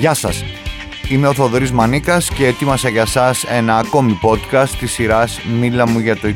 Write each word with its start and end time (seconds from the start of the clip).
Γεια 0.00 0.14
σας, 0.14 0.44
είμαι 1.08 1.28
ο 1.28 1.34
Θοδωρής 1.34 1.72
Μανίκας 1.72 2.30
και 2.30 2.46
ετοίμασα 2.46 2.88
για 2.88 3.06
σας 3.06 3.44
ένα 3.44 3.76
ακόμη 3.76 4.18
podcast 4.22 4.68
της 4.78 4.92
σειράς 4.92 5.40
«Μίλα 5.60 5.88
μου 5.88 5.98
για 5.98 6.16
το 6.16 6.28
21». 6.28 6.32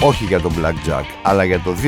Όχι 0.00 0.24
για 0.24 0.40
το 0.40 0.50
Blackjack, 0.58 1.04
αλλά 1.22 1.44
για 1.44 1.60
το 1.60 1.74
2021. 1.74 1.84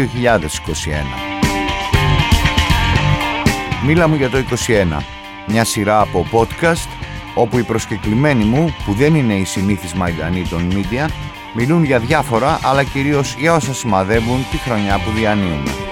Μίλα 3.86 4.08
μου 4.08 4.14
για 4.14 4.30
το 4.30 4.38
21, 4.38 5.02
μια 5.46 5.64
σειρά 5.64 6.00
από 6.00 6.26
podcast 6.32 6.88
όπου 7.34 7.58
οι 7.58 7.62
προσκεκλημένοι 7.62 8.44
μου, 8.44 8.74
που 8.84 8.92
δεν 8.92 9.14
είναι 9.14 9.34
οι 9.34 9.44
συνήθεις 9.44 9.92
μαϊντανοί 9.92 10.42
των 10.42 10.70
media, 10.72 11.08
μιλούν 11.54 11.84
για 11.84 11.98
διάφορα, 11.98 12.58
αλλά 12.62 12.84
κυρίως 12.84 13.34
για 13.38 13.54
όσα 13.54 13.74
σημαδεύουν 13.74 14.46
τη 14.50 14.56
χρονιά 14.56 15.00
που 15.04 15.10
διανύουμε. 15.10 15.91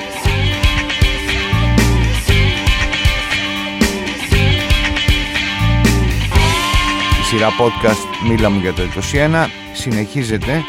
Σειρά 7.31 7.49
podcast 7.49 8.29
«Μίλα 8.29 8.51
μου 8.51 8.61
για 8.61 8.73
το 8.73 8.83
21» 8.83 9.47
συνεχίζεται 9.73 10.63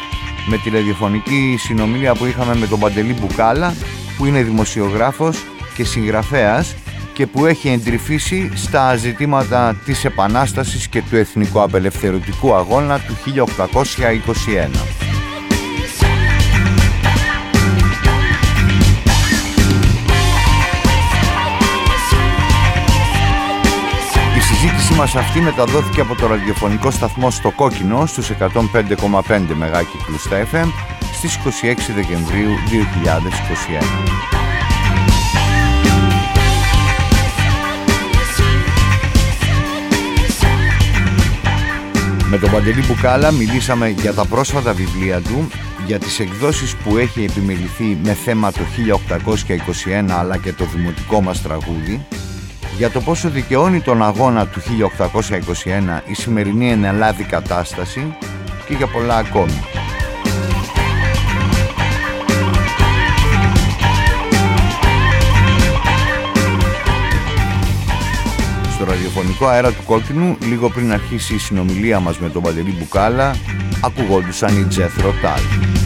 με 0.46 0.56
τη 0.56 0.70
ραδιοφωνική 0.70 1.56
συνομιλία 1.58 2.14
που 2.14 2.26
είχαμε 2.26 2.54
με 2.54 2.66
τον 2.66 2.78
Παντελή 2.78 3.12
Μπουκάλα, 3.20 3.74
που 4.16 4.26
είναι 4.26 4.42
δημοσιογράφος 4.42 5.44
και 5.74 5.84
συγγραφέας 5.84 6.74
και 7.12 7.26
που 7.26 7.46
έχει 7.46 7.68
εντρυφήσει 7.68 8.50
στα 8.54 8.96
ζητήματα 8.96 9.80
της 9.84 10.04
Επανάστασης 10.04 10.88
και 10.88 11.02
του 11.10 11.16
Εθνικού 11.16 11.62
Απελευθερωτικού 11.62 12.54
Αγώνα 12.54 12.98
του 12.98 13.16
1821. 13.24 15.01
Συζήτησή 24.92 25.14
μας 25.14 25.14
αυτή 25.14 25.40
μεταδόθηκε 25.40 26.00
από 26.00 26.14
το 26.14 26.26
ραδιοφωνικό 26.26 26.90
σταθμό 26.90 27.30
στο 27.30 27.50
Κόκκινο 27.50 28.06
στους 28.06 28.30
105,5 28.30 29.40
μεγάκυκλους 29.54 30.22
στα 30.22 30.46
FM 30.52 30.66
στις 31.12 31.38
26 31.38 31.92
Δεκεμβρίου 31.94 32.50
2021. 33.70 33.84
Με 42.30 42.38
τον 42.38 42.50
Παντελή 42.50 42.84
Μπουκάλα 42.86 43.30
μιλήσαμε 43.30 43.88
για 43.88 44.14
τα 44.14 44.24
πρόσφατα 44.24 44.72
βιβλία 44.72 45.20
του, 45.20 45.48
για 45.86 45.98
τις 45.98 46.20
εκδόσεις 46.20 46.76
που 46.76 46.96
έχει 46.96 47.24
επιμεληθεί 47.24 47.98
με 48.02 48.12
θέμα 48.12 48.52
το 48.52 48.60
1821 50.08 50.10
αλλά 50.10 50.36
και 50.36 50.52
το 50.52 50.64
δημοτικό 50.64 51.20
μας 51.20 51.42
τραγούδι, 51.42 52.06
για 52.76 52.90
το 52.90 53.00
πόσο 53.00 53.28
δικαιώνει 53.28 53.80
τον 53.80 54.02
αγώνα 54.02 54.46
του 54.46 54.60
1821 54.60 56.00
η 56.06 56.14
σημερινή 56.14 56.70
ενελάδη 56.70 57.24
κατάσταση 57.24 58.16
και 58.66 58.74
για 58.74 58.86
πολλά 58.86 59.16
ακόμη. 59.16 59.60
στο 68.74 68.90
ραδιοφωνικό 68.90 69.46
αέρα 69.46 69.72
του 69.72 69.82
Κόκκινου 69.86 70.36
λίγο 70.40 70.68
πριν 70.70 70.92
αρχίσει 70.92 71.34
η 71.34 71.38
συνομιλία 71.38 72.00
μας 72.00 72.18
με 72.18 72.28
τον 72.28 72.42
Παντελή 72.42 72.74
Μπουκάλα 72.78 73.34
ακουγόντουσαν 73.80 74.60
οι 74.60 74.64
Τζέθρο 74.64 75.14
Τάλ. 75.22 75.81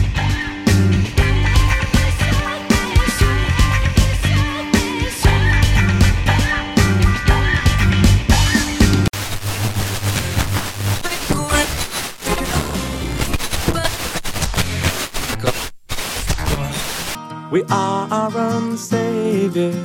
Our 18.11 18.37
own 18.37 18.77
saviors 18.77 19.75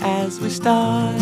as 0.00 0.40
we 0.40 0.50
start 0.50 1.18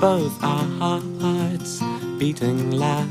both 0.00 0.42
our 0.42 0.66
hearts 0.78 1.82
beating 2.18 2.70
live 2.70 3.06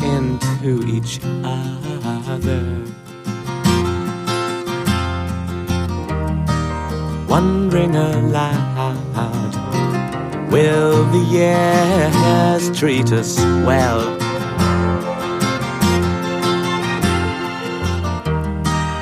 into 0.00 0.86
each 0.86 1.20
other. 1.44 2.84
Wondering 7.28 7.96
aloud, 7.96 9.52
will 10.50 11.04
the 11.10 11.24
years 11.30 12.78
treat 12.78 13.12
us 13.12 13.38
well? 13.66 14.17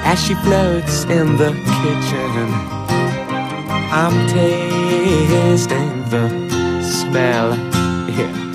As 0.08 0.22
she 0.24 0.34
floats 0.36 1.02
in 1.04 1.36
the 1.36 1.50
kitchen 1.82 2.48
I'm 3.90 4.16
tasting 4.28 6.08
the 6.12 6.26
smell 6.80 7.54
here. 8.14 8.46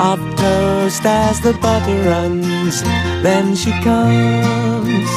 Of 0.00 0.18
toast 0.36 1.04
as 1.04 1.40
the 1.40 1.52
butter 1.62 2.02
runs, 2.10 2.82
then 3.22 3.54
she 3.54 3.70
comes, 3.82 5.10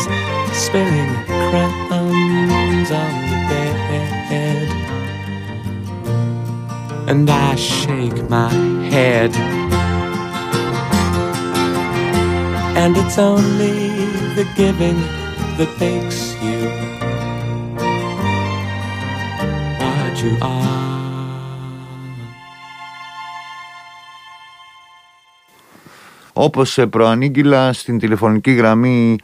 spilling 0.53 1.14
crumbs 1.25 2.91
on 2.91 3.31
And 7.11 7.29
I 7.29 7.55
shake 7.55 8.19
my 8.29 8.49
head. 8.94 9.31
And 12.81 12.95
it's 13.01 13.17
only 13.31 13.75
the 14.38 14.45
giving 14.59 14.99
that 15.57 15.72
makes 15.83 16.19
you 16.44 16.59
what 19.81 20.13
you 20.23 20.33
are. 20.41 20.79
Όπως 26.33 26.79
προανήγγυλα 26.89 27.73
στην 27.73 27.99
τηλεφωνική 27.99 28.51
γραμμή 28.51 29.16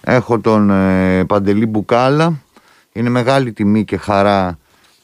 έχω 0.00 0.40
τον 0.40 0.70
ε, 0.70 1.24
Παντελή 1.24 1.66
Μπουκάλα. 1.66 2.40
Είναι 2.92 3.08
μεγάλη 3.08 3.52
τιμή 3.52 3.84
και 3.84 3.96
χαρά 3.96 4.58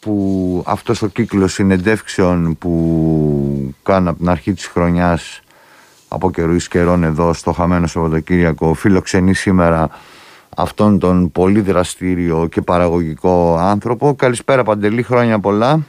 που 0.04 0.62
αυτός 0.66 1.02
ο 1.02 1.06
κύκλος 1.06 1.52
συνεντεύξεων 1.52 2.56
που 2.58 3.74
κάνω 3.82 4.10
από 4.10 4.18
την 4.18 4.28
αρχή 4.28 4.52
της 4.52 4.66
χρονιάς 4.66 5.40
από 6.08 6.30
καιρού 6.30 6.56
καιρών 6.56 7.04
εδώ 7.04 7.32
στο 7.32 7.52
χαμένο 7.52 7.86
Σαββατοκύριακο 7.86 8.74
φιλοξενεί 8.74 9.34
σήμερα 9.34 9.88
αυτόν 10.56 10.98
τον 10.98 11.32
πολύ 11.32 11.60
δραστήριο 11.60 12.48
και 12.50 12.60
παραγωγικό 12.60 13.56
άνθρωπο. 13.60 14.14
Καλησπέρα 14.14 14.62
Παντελή, 14.62 15.02
χρόνια 15.02 15.38
πολλά. 15.38 15.80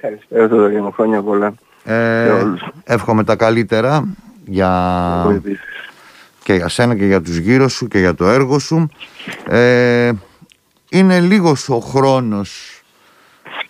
Καλησπέρα 0.00 0.48
Θοδωρή 0.48 0.82
μου, 0.82 0.92
χρόνια 0.92 1.22
πολλά. 1.22 1.54
Ε, 1.84 2.44
εύχομαι 2.84 3.24
τα 3.24 3.36
καλύτερα 3.36 4.08
για... 4.44 5.42
και 6.42 6.54
για 6.54 6.68
σένα 6.68 6.96
και 6.96 7.04
για 7.04 7.22
τους 7.22 7.36
γύρω 7.36 7.68
σου 7.68 7.88
και 7.88 7.98
για 7.98 8.14
το 8.14 8.26
έργο 8.26 8.58
σου. 8.58 8.90
Ε, 9.48 10.12
είναι 10.90 11.20
λίγος 11.20 11.68
ο 11.68 11.78
χρόνος 11.78 12.79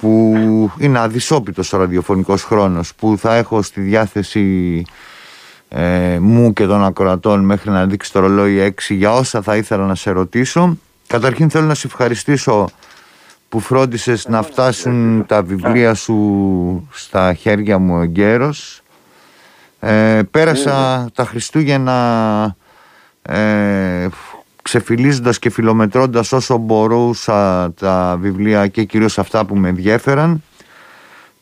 που 0.00 0.34
είναι 0.78 0.98
αδυσόπιτος 0.98 1.72
ο 1.72 1.78
ραδιοφωνικός 1.78 2.42
χρόνος 2.42 2.94
που 2.94 3.18
θα 3.18 3.34
έχω 3.34 3.62
στη 3.62 3.80
διάθεση 3.80 4.82
ε, 5.68 6.18
μου 6.20 6.52
και 6.52 6.66
των 6.66 6.84
ακροατών 6.84 7.44
μέχρι 7.44 7.70
να 7.70 7.86
δείξει 7.86 8.12
το 8.12 8.20
ρολόι 8.20 8.74
6 8.88 8.94
για 8.94 9.12
όσα 9.12 9.42
θα 9.42 9.56
ήθελα 9.56 9.86
να 9.86 9.94
σε 9.94 10.10
ρωτήσω. 10.10 10.76
Καταρχήν 11.06 11.50
θέλω 11.50 11.66
να 11.66 11.74
σε 11.74 11.86
ευχαριστήσω 11.86 12.68
που 13.48 13.60
φρόντισες 13.60 14.28
να 14.28 14.42
φτάσουν 14.42 15.24
τα 15.26 15.42
βιβλία 15.42 15.94
σου 15.94 16.88
στα 16.90 17.34
χέρια 17.34 17.78
μου 17.78 18.00
εγκαίρως. 18.00 18.82
Ε, 19.80 20.20
πέρασα 20.30 21.06
τα 21.14 21.24
Χριστούγεννα 21.24 22.56
ε, 23.22 24.08
ξεφυλίζοντας 24.70 25.38
και 25.38 25.50
φιλομετρώντας 25.50 26.32
όσο 26.32 26.56
μπορούσα 26.56 27.72
τα 27.72 28.16
βιβλία 28.20 28.66
και 28.66 28.84
κυρίως 28.84 29.18
αυτά 29.18 29.44
που 29.44 29.56
με 29.56 29.68
ενδιέφεραν 29.68 30.42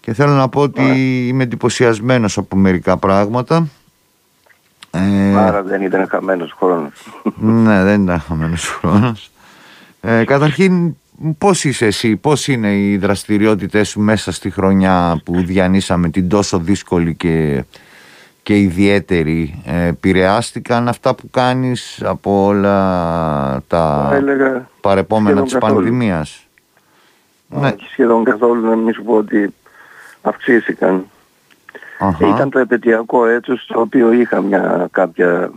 και 0.00 0.12
θέλω 0.12 0.32
να 0.32 0.48
πω 0.48 0.60
ότι 0.60 0.82
είμαι 1.28 1.42
εντυπωσιασμένος 1.42 2.38
από 2.38 2.56
μερικά 2.56 2.96
πράγματα 2.96 3.68
ε, 4.90 5.36
Άρα 5.36 5.62
δεν 5.62 5.82
ήταν 5.82 6.08
χαμένος 6.08 6.54
χρόνος. 6.58 7.22
Ναι, 7.36 7.82
δεν 7.82 8.02
ήταν 8.02 8.20
χαμένος 8.20 8.68
χρόνος. 8.68 9.30
Ε, 10.00 10.24
καταρχήν, 10.24 10.96
πώς 11.38 11.64
είσαι 11.64 11.86
εσύ, 11.86 12.16
πώς 12.16 12.48
είναι 12.48 12.76
οι 12.76 12.96
δραστηριότητες 12.96 13.88
σου 13.88 14.00
μέσα 14.00 14.32
στη 14.32 14.50
χρονιά 14.50 15.20
που 15.24 15.42
διανύσαμε 15.44 16.08
την 16.08 16.28
τόσο 16.28 16.58
δύσκολη 16.58 17.14
και, 17.14 17.64
και 18.48 18.58
ιδιαίτερη. 18.58 19.62
Ε, 19.64 19.86
επηρεάστηκαν 19.86 20.88
αυτά 20.88 21.14
που 21.14 21.30
κάνεις 21.30 22.02
από 22.04 22.46
όλα 22.46 23.62
τα 23.66 24.10
παρεπόμενα 24.80 25.42
της 25.42 25.52
καθόλου. 25.52 25.74
πανδημίας; 25.74 26.46
Ναι. 27.48 27.74
Σχεδόν 27.90 28.24
καθόλου 28.24 28.66
να 28.66 28.76
μην 28.76 28.94
σου 28.94 29.02
πω 29.02 29.14
ότι 29.14 29.54
αυξήθηκαν. 30.22 31.04
Ήταν 32.34 32.50
το 32.50 32.58
επαιτειακό 32.58 33.26
έτος 33.26 33.66
το 33.66 33.80
οποίο 33.80 34.12
είχα 34.12 34.40
μια 34.40 34.88
κάποια 34.90 35.50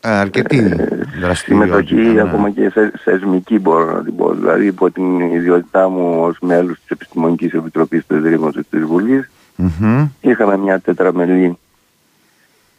ε, 0.00 0.10
αρκετή 0.10 0.76
ε, 1.22 1.34
συμμετοχή 1.34 1.94
ναι. 1.94 2.20
ακόμα 2.20 2.50
και 2.50 2.70
σε, 2.70 2.92
θεσμική 3.04 3.58
μπορώ 3.58 3.92
να 3.92 4.04
την 4.04 4.16
πω. 4.16 4.34
Δηλαδή 4.34 4.66
υπό 4.66 4.90
την 4.90 5.20
ιδιότητά 5.20 5.88
μου 5.88 6.20
ως 6.20 6.38
μέλος 6.40 6.78
της 6.80 6.90
Επιστημονικής 6.90 7.52
Επιτροπής 7.52 8.06
του 8.06 8.16
Ιδρύματος 8.16 8.62
της 8.70 8.84
Βουλής 8.84 9.30
mm-hmm. 9.58 10.08
είχαμε 10.20 10.56
μια 10.56 10.80
τετραμελή 10.80 11.58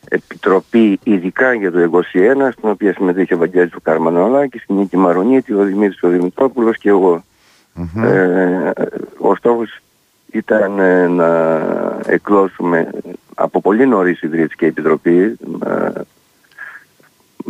επιτροπή 0.09 0.99
ειδικά 1.03 1.53
για 1.53 1.71
το 1.71 2.03
2021 2.13 2.49
στην 2.51 2.69
οποία 2.69 2.93
συμμετείχε 2.93 3.33
ο 3.33 3.37
Βαγγέλης 3.37 3.71
του 3.71 3.81
Καρμανολάκης, 3.81 4.63
η 4.67 4.73
Νίκη 4.73 4.97
Μαρονίτη, 4.97 5.53
ο 5.53 5.63
Δημήτρης 5.63 6.03
ο 6.03 6.07
Δημητρόπουλος 6.07 6.77
και 6.77 6.89
εγώ. 6.89 7.23
Mm-hmm. 7.75 8.03
Ε, 8.03 8.71
ο 9.17 9.35
στόχος 9.35 9.79
ήταν 10.31 10.79
ε, 10.79 11.07
να 11.07 11.61
εκδώσουμε 12.05 12.89
από 13.35 13.61
πολύ 13.61 13.87
νωρίς 13.87 14.21
ιδρύτηκε 14.21 14.65
η 14.65 14.67
Επιτροπή 14.67 15.37
ε, 15.65 15.89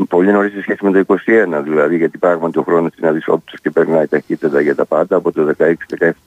πολύ 0.09 0.31
νωρίς 0.31 0.53
σε 0.53 0.61
σχέση 0.61 0.85
με 0.85 1.03
το 1.03 1.15
21 1.25 1.61
δηλαδή 1.63 1.97
γιατί 1.97 2.17
πράγματι 2.17 2.59
ο 2.59 2.63
χρόνος 2.63 2.91
είναι 2.97 3.07
αδυσόπιτος 3.07 3.59
και 3.61 3.69
περνάει 3.69 4.07
ταχύτερα 4.07 4.61
για 4.61 4.75
τα 4.75 4.85
πάντα 4.85 5.15
από 5.15 5.31
το 5.31 5.53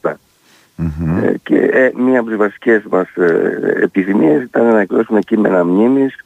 16-17 0.03 0.13
mm-hmm. 0.79 1.23
ε, 1.23 1.35
και 1.43 1.57
ε, 1.57 1.91
μία 1.97 2.21
από 2.21 2.29
τις 2.29 2.39
βασικές 2.39 2.83
μας 2.91 3.09
ε, 3.17 3.79
επιθυμίες 3.83 4.43
ήταν 4.43 4.67
να 4.67 4.81
εκδώσουμε 4.81 5.21
κείμενα 5.21 5.65
μνήμης 5.65 6.17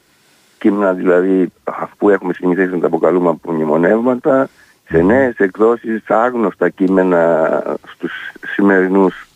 κείμενα 0.59 0.93
δηλαδή 0.93 1.51
που 1.97 2.09
έχουμε 2.09 2.33
συνηθίσει 2.33 2.71
να 2.71 2.79
τα 2.79 2.87
αποκαλούμε 2.87 3.29
από 3.29 3.51
μνημονεύματα 3.51 4.49
σε 4.89 4.97
νέες 4.97 5.37
εκδόσεις 5.37 6.03
άγνωστα 6.07 6.69
κείμενα 6.69 7.63
στους 7.85 8.11
σημερινούς 8.53 9.27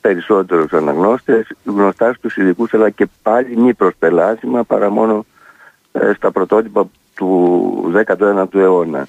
περισσότερους 0.00 0.72
αναγνώστες, 0.72 1.46
γνωστάς 1.64 2.16
στους 2.16 2.36
ειδικούς 2.36 2.74
αλλά 2.74 2.90
και 2.90 3.06
πάλι 3.22 3.56
μη 3.56 3.74
προσπελάσιμα 3.74 4.64
παρά 4.64 4.90
μόνο 4.90 5.26
ε, 5.92 6.12
στα 6.16 6.30
πρωτότυπα 6.30 6.90
του 7.14 7.92
19ου 8.06 8.54
αιώνα. 8.54 9.08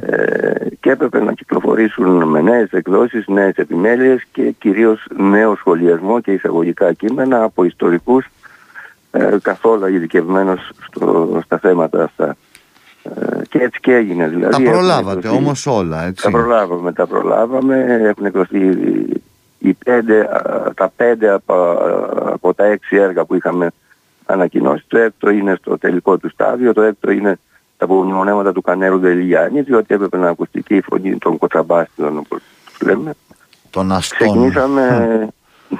Ε, 0.00 0.68
και 0.80 0.90
έπρεπε 0.90 1.20
να 1.20 1.32
κυκλοφορήσουν 1.32 2.28
με 2.28 2.40
νέες 2.40 2.70
εκδόσεις, 2.70 3.26
νέες 3.26 3.56
επιμέλειες 3.56 4.24
και 4.32 4.54
κυρίως 4.58 5.06
νέο 5.16 5.56
σχολιασμό 5.56 6.20
και 6.20 6.32
εισαγωγικά 6.32 6.92
κείμενα 6.92 7.42
από 7.42 7.64
ιστορικούς 7.64 8.26
ε, 9.10 9.36
καθόλου 9.42 9.86
ειδικευμένος 9.86 10.70
στο, 10.86 11.40
στα 11.44 11.58
θέματα 11.58 12.02
αυτά. 12.02 12.36
Ε, 13.02 13.42
και 13.48 13.58
έτσι 13.58 13.80
και 13.80 13.94
έγινε 13.94 14.28
δηλαδή. 14.28 14.64
Τα 14.64 14.70
προλάβατε 14.70 15.28
όμως 15.28 15.66
όλα 15.66 16.04
έτσι. 16.04 16.22
Τα 16.24 16.30
προλάβαμε, 16.30 16.92
τα 16.92 17.06
προλάβαμε. 17.06 17.98
Έχουν 18.00 18.24
εκδοθεί 18.24 18.78
οι 19.58 19.72
πέντε, 19.84 20.28
τα 20.74 20.92
πέντε 20.96 21.30
από, 21.30 21.54
από 22.24 22.54
τα 22.54 22.64
έξι 22.64 22.96
έργα 22.96 23.24
που 23.24 23.34
είχαμε 23.34 23.70
ανακοινώσει. 24.26 24.84
Το 24.86 24.98
έκτο 24.98 25.30
είναι 25.30 25.54
στο 25.60 25.78
τελικό 25.78 26.18
του 26.18 26.30
στάδιο, 26.30 26.72
το 26.72 26.82
έκτο 26.82 27.10
είναι 27.10 27.30
τα 27.30 27.38
απομνημονέματα 27.84 28.52
του 28.52 28.62
Κανέρου 28.62 28.98
Δελιγιάννη, 28.98 29.60
διότι 29.60 29.94
έπρεπε 29.94 30.16
να 30.16 30.28
ακουστεί 30.28 30.62
και 30.62 30.74
η 30.74 30.80
φωνή 30.80 31.18
των 31.18 31.38
κοτσαμπάστιων, 31.38 32.18
όπως 32.18 32.42
τους 32.64 32.88
λέμε. 32.88 33.14
Των 33.70 33.92
αστών. 33.92 34.28
Ξεκινήσαμε 34.28 35.28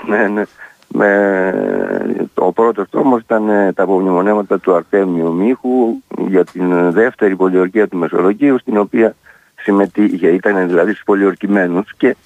ναι, 0.06 0.28
ναι, 0.28 0.42
με, 0.88 2.28
ο 2.34 2.52
πρώτος 2.52 2.88
τόμος 2.90 3.20
ήταν 3.20 3.48
ε, 3.48 3.72
τα 3.72 3.82
απομνημονέματα 3.82 4.58
του 4.58 4.74
Αρτέμιου 4.74 5.32
Μίχου 5.32 6.02
για 6.28 6.44
την 6.44 6.92
δεύτερη 6.92 7.36
πολιορκία 7.36 7.88
του 7.88 7.96
Μεσολογίου, 7.96 8.58
στην 8.58 8.78
οποία 8.78 9.14
συμμετείχε, 9.60 10.28
ήταν 10.28 10.68
δηλαδή 10.68 10.90
στους 10.90 11.04
πολιορκημένους 11.04 11.94
και 11.96 12.16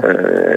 ε, 0.00 0.54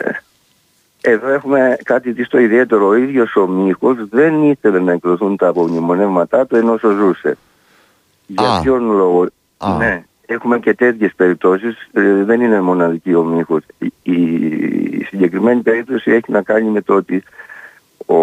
εδώ 1.02 1.30
έχουμε 1.30 1.78
κάτι 1.84 2.24
στο 2.24 2.38
ιδιαίτερο. 2.38 2.88
Ο 2.88 2.96
ίδιος 2.96 3.36
ο 3.36 3.48
Μίχος 3.48 3.98
δεν 4.10 4.44
ήθελε 4.44 4.80
να 4.80 4.92
εκδοθούν 4.92 5.38
τα 5.38 5.48
απομνημονεύματά 5.48 6.46
του 6.46 6.56
ενώ 6.56 6.78
ζούσε. 6.78 7.38
Για 8.30 8.60
ποιον 8.62 8.92
λόγο; 8.92 9.28
Ναι, 9.78 10.04
έχουμε 10.26 10.60
και 10.60 10.74
τέτοιες 10.74 11.14
περιπτώσεις. 11.16 11.90
Ε, 11.92 12.24
δεν 12.24 12.42
είναι 12.42 12.62
μοναδική 12.62 13.14
ο 13.14 13.24
Μίχος. 13.24 13.62
Η, 13.78 13.92
η 14.04 15.04
συγκεκριμένη 15.04 15.62
περίπτωση 15.62 16.12
έχει 16.12 16.32
να 16.32 16.42
κάνει 16.42 16.70
με 16.70 16.82
το 16.82 16.94
ότι 16.94 17.24
ο 18.06 18.16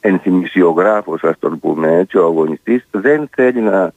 ενθυμισιογράφος, 0.00 1.22
ας 1.22 1.38
τον 1.38 1.58
πούμε 1.58 1.96
έτσι, 1.96 2.18
ο 2.18 2.24
αγωνιστής, 2.24 2.86
δεν 2.90 3.28
θέλει 3.34 3.60
να, 3.60 3.92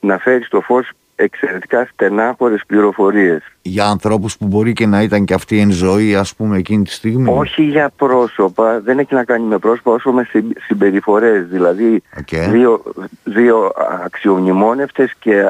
να 0.00 0.18
φέρει 0.18 0.44
στο 0.44 0.60
φως 0.60 0.90
εξαιρετικά 1.16 1.88
στενάχωρες 1.92 2.62
πληροφορίες. 2.66 3.42
Για 3.62 3.86
ανθρώπους 3.86 4.36
που 4.36 4.46
μπορεί 4.46 4.72
και 4.72 4.86
να 4.86 5.02
ήταν 5.02 5.24
και 5.24 5.34
αυτοί 5.34 5.58
εν 5.58 5.70
ζωή 5.70 6.14
ας 6.14 6.34
πούμε 6.34 6.58
εκείνη 6.58 6.84
τη 6.84 6.90
στιγμή; 6.90 7.34
Όχι 7.36 7.62
για 7.62 7.92
πρόσωπα, 7.96 8.80
δεν 8.80 8.98
έχει 8.98 9.14
να 9.14 9.24
κάνει 9.24 9.44
με 9.44 9.58
πρόσωπα 9.58 9.92
όσο 9.92 10.12
με 10.12 10.28
συμπεριφορές. 10.66 11.46
Δηλαδή 11.46 12.02
okay. 12.16 12.48
δύο, 12.50 12.82
δύο 13.24 13.72
αξιομνημόνευτες 14.04 15.12
και 15.18 15.44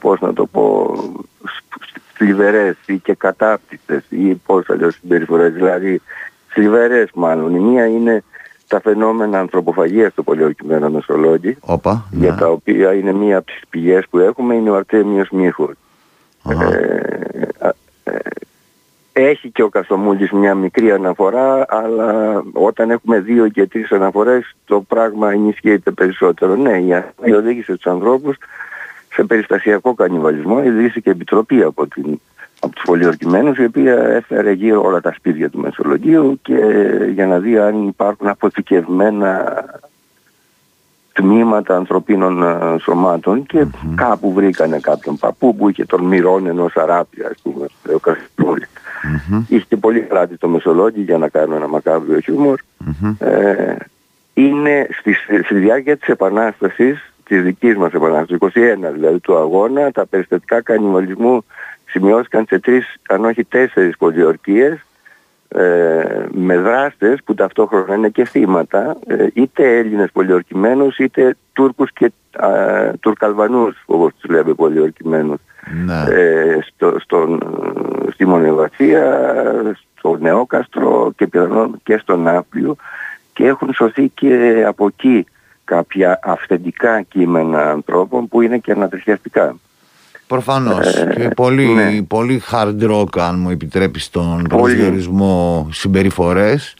πώς 0.00 0.20
να 0.20 0.32
το 0.32 0.46
πω 0.46 0.94
θλιβερές 2.14 2.76
ή 2.86 2.98
και 2.98 3.14
κατάπτυστες 3.14 4.04
ή 4.08 4.34
πώς 4.46 4.70
αλλιώς 4.70 4.94
συμπεριφορές. 4.94 5.52
Δηλαδή 5.52 6.00
θλιβερές 6.48 7.10
μάλλον. 7.14 7.54
Η 7.54 7.58
μία 7.58 7.86
είναι 7.86 8.24
τα 8.72 8.80
φαινόμενα 8.80 9.38
ανθρωποφαγίας 9.38 10.12
στο 10.12 10.22
πολιορκημένο 10.22 10.90
Μεσολόγγι, 10.90 11.56
Οπα, 11.60 12.06
για 12.10 12.30
ναι. 12.30 12.36
τα 12.36 12.48
οποία 12.48 12.94
είναι 12.94 13.12
μία 13.12 13.36
από 13.36 13.46
τις 13.46 13.60
πηγές 13.70 14.04
που 14.10 14.18
έχουμε, 14.18 14.54
είναι 14.54 14.70
ο 14.70 14.74
Αρτέμιος 14.74 15.28
Μίχος. 15.30 15.74
Ε, 16.48 16.54
ε, 18.04 18.12
έχει 19.12 19.50
και 19.50 19.62
ο 19.62 19.68
Καστομούλης 19.68 20.30
μια 20.30 20.54
μικρή 20.54 20.92
αναφορά, 20.92 21.64
αλλά 21.68 22.42
όταν 22.52 22.90
έχουμε 22.90 23.20
δύο 23.20 23.48
και 23.48 23.66
τρεις 23.66 23.92
αναφορές 23.92 24.54
το 24.64 24.80
πράγμα 24.80 25.32
ενισχύεται 25.32 25.90
περισσότερο. 25.90 26.56
Ναι, 26.56 26.78
η 27.24 27.32
οδήγησε 27.32 27.74
τους 27.74 27.86
ανθρώπους 27.86 28.36
σε 29.12 29.24
περιστασιακό 29.24 29.94
κανιβαλισμό, 29.94 30.56
οδήγησε 30.56 31.00
και 31.00 31.10
επιτροπή 31.10 31.62
από 31.62 31.86
την 31.86 32.20
από 32.82 32.92
τους 32.92 33.00
πολιορκημένους 33.00 33.58
η 33.58 33.64
οποία 33.64 33.94
έφερε 33.94 34.52
γύρω 34.52 34.82
όλα 34.82 35.00
τα 35.00 35.12
σπίτια 35.12 35.50
του 35.50 35.58
Μεσολογίου 35.58 36.38
και 36.42 36.56
για 37.14 37.26
να 37.26 37.38
δει 37.38 37.58
αν 37.58 37.86
υπάρχουν 37.86 38.28
αποθηκευμένα 38.28 39.64
τμήματα 41.12 41.76
ανθρωπίνων 41.76 42.42
ε, 42.42 42.78
σωμάτων 42.78 43.46
και 43.46 43.64
mm-hmm. 43.64 43.94
κάπου 43.94 44.32
βρήκανε 44.32 44.78
κάποιον 44.78 45.16
παππού 45.16 45.56
που 45.56 45.68
είχε 45.68 45.84
τον 45.84 46.04
μυρών 46.04 46.46
ενός 46.46 46.76
αράπη 46.76 47.22
ας 47.22 47.38
πούμε 47.42 47.66
ο 47.94 47.98
Καστρούλη. 47.98 48.66
Mm-hmm. 48.66 49.42
Είχε 49.48 49.64
και 49.68 49.76
πολύ 49.76 50.00
κράτη 50.00 50.36
το 50.36 50.48
Μεσολόγιο 50.48 51.02
για 51.02 51.18
να 51.18 51.28
κάνω 51.28 51.54
ένα 51.54 51.68
μακάβριο 51.68 52.20
χιούμορ. 52.20 52.60
Mm-hmm. 52.84 53.26
Ε, 53.26 53.74
είναι 54.34 54.88
στη, 55.00 55.14
στη 55.44 55.54
διάρκεια 55.54 55.96
της 55.96 56.08
επανάστασης 56.08 57.12
της 57.24 57.42
δικής 57.42 57.76
μας 57.76 57.92
επανάστασης, 57.92 58.38
21 58.40 58.92
δηλαδή 58.92 59.18
του 59.18 59.36
αγώνα, 59.36 59.90
τα 59.90 60.06
περιστατικά 60.06 60.62
κανιμαλισμού 60.62 61.44
σημειώθηκαν 61.92 62.44
σε 62.48 62.58
τρεις, 62.58 62.94
αν 63.08 63.24
όχι 63.24 63.44
τέσσερις 63.44 63.96
πολιορκίες 63.96 64.86
ε, 65.48 66.26
με 66.30 66.58
δράστες 66.58 67.18
που 67.24 67.34
ταυτόχρονα 67.34 67.94
είναι 67.94 68.08
και 68.08 68.24
θύματα, 68.24 68.96
ε, 69.06 69.26
είτε 69.34 69.78
Έλληνες 69.78 70.10
πολιορκημένους 70.12 70.98
είτε 70.98 71.36
Τούρκους 71.52 71.92
και 71.92 72.12
ε, 72.40 72.92
Τουρκαλβανούς 73.00 73.82
όπως 73.86 74.12
τους 74.18 74.30
λέμε 74.30 74.54
πολιορκημένους. 74.54 75.40
Ναι. 75.84 76.04
Ε, 76.16 76.58
στο, 76.66 76.96
στον, 77.00 77.40
στη 78.12 78.26
Μονεβασία, 78.26 79.32
στο 79.98 80.16
Νεόκαστρο 80.20 81.12
και, 81.16 81.28
και 81.82 81.98
στον 81.98 82.20
Νάπλιο 82.20 82.76
και 83.32 83.46
έχουν 83.46 83.72
σωθεί 83.74 84.08
και 84.08 84.64
από 84.66 84.86
εκεί 84.86 85.26
κάποια 85.64 86.18
αυθεντικά 86.22 87.02
κείμενα 87.02 87.70
ανθρώπων 87.70 88.28
που 88.28 88.40
είναι 88.40 88.58
και 88.58 88.72
ανατριχιαστικά. 88.72 89.56
Προφανώς. 90.32 90.94
Ε, 90.94 91.12
και 91.16 91.28
πολύ, 91.28 91.66
ναι. 91.66 92.02
πολύ 92.02 92.42
hard 92.50 92.90
rock, 92.90 93.18
αν 93.18 93.38
μου 93.38 93.50
επιτρέπεις 93.50 94.10
τον 94.10 94.44
προσδιορισμό 94.48 95.68
συμπεριφορές. 95.72 96.74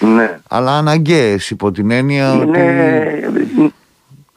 Ναι. 0.00 0.38
Αλλά 0.48 0.78
αναγκαίες 0.78 1.50
υπό 1.50 1.70
την 1.72 1.90
έννοια 1.90 2.32
είναι... 2.32 3.30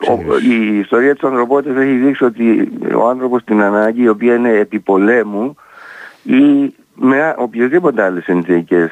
ότι... 0.08 0.48
η 0.50 0.80
ιστορία 0.80 1.14
της 1.14 1.24
ανθρωπότητας 1.24 1.78
έχει 1.78 1.96
δείξει 1.96 2.24
ότι 2.24 2.72
ο 2.96 3.08
άνθρωπος 3.10 3.42
στην 3.42 3.62
ανάγκη, 3.62 4.02
η 4.02 4.08
οποία 4.08 4.36
είναι 4.36 4.50
επιπολέμου 4.50 5.56
ή 6.24 6.74
με 6.94 7.36
οποιοδήποτε 7.38 8.04
άλλες 8.04 8.24
συνθήκες, 8.24 8.92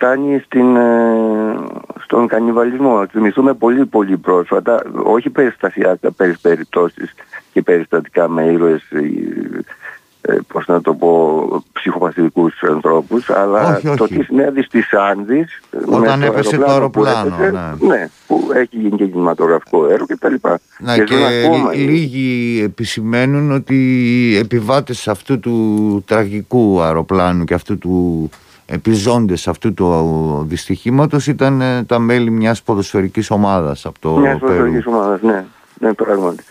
φτάνει 0.00 0.42
στην, 0.44 0.76
ε, 0.76 1.56
στον 2.04 2.26
κανιβαλισμό. 2.26 3.06
Θυμηθούμε 3.10 3.54
πολύ 3.54 3.86
πολύ 3.86 4.16
πρόσφατα, 4.16 4.82
όχι 5.02 5.30
περιστασιακά 5.30 6.10
περιπτώσεις 6.42 7.14
και 7.52 7.62
περιστατικά 7.62 8.28
με 8.28 8.44
ήρωες 8.44 8.82
ε, 10.20 10.38
πώς 10.52 10.66
να 10.66 10.80
το 10.80 10.94
πω, 10.94 11.62
ψυχοπαθητικούς 11.72 12.62
ανθρώπους, 12.62 13.30
αλλά 13.30 13.76
όχι, 13.76 13.88
όχι. 13.88 13.96
το 13.96 14.06
τι 14.06 14.22
συνέβη 14.22 14.62
στις 14.62 14.92
Άνδης, 14.92 15.60
όταν 15.86 16.22
έπεσε 16.22 16.56
το 16.56 16.70
αεροπλάνο, 16.70 17.36
που 17.78 17.86
ναι. 17.86 17.94
ναι. 17.94 18.08
που 18.26 18.50
έχει 18.54 18.76
γίνει 18.76 18.96
και 18.96 19.06
κινηματογραφικό 19.06 19.86
έργο 19.86 20.06
και 20.06 20.16
τα 20.16 20.28
λοιπά. 20.28 20.60
Ναι, 20.78 20.94
και, 20.94 21.04
και 21.04 21.14
ακόμα... 21.44 21.72
λίγοι 21.72 22.60
επισημαίνουν 22.64 23.52
ότι 23.52 23.74
οι 24.30 24.36
επιβάτες 24.36 25.08
αυτού 25.08 25.40
του 25.40 26.04
τραγικού 26.06 26.80
αεροπλάνου 26.80 27.44
και 27.44 27.54
αυτού 27.54 27.78
του 27.78 28.30
επιζώντες 28.70 29.48
αυτού 29.48 29.74
του 29.74 30.44
δυστυχήματος 30.48 31.26
ήταν 31.26 31.60
ε, 31.60 31.84
τα 31.84 31.98
μέλη 31.98 32.30
μιας 32.30 32.62
ποδοσφαιρικής 32.62 33.30
ομάδας 33.30 33.86
από 33.86 33.98
το 34.00 34.16
Μιας 34.16 34.38
ποδοσφαιρικής 34.38 34.86
ομάδας, 34.86 35.22
ναι, 35.22 35.44
ναι 35.78 35.92
πράγματι. 35.92 36.44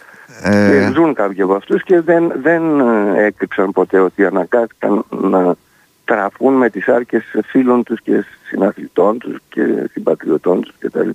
Ε... 0.44 0.70
Και 0.70 0.92
ζουν 0.94 1.14
κάποιοι 1.14 1.42
από 1.42 1.54
αυτούς 1.54 1.84
και 1.84 2.02
δεν, 2.02 2.32
δεν 2.42 2.80
ε, 2.80 3.26
έκρυψαν 3.26 3.72
ποτέ 3.72 4.00
ότι 4.00 4.26
αναγκάστηκαν 4.26 5.04
να 5.10 5.56
τραφούν 6.06 6.54
με 6.54 6.70
τις 6.70 6.88
σάρκες 6.88 7.24
φίλων 7.46 7.84
τους 7.84 8.02
και 8.02 8.26
συναθλητών 8.48 9.18
τους 9.18 9.38
και 9.50 9.62
συμπατριωτών 9.92 10.62
τους 10.62 10.74
κτλ. 10.80 11.10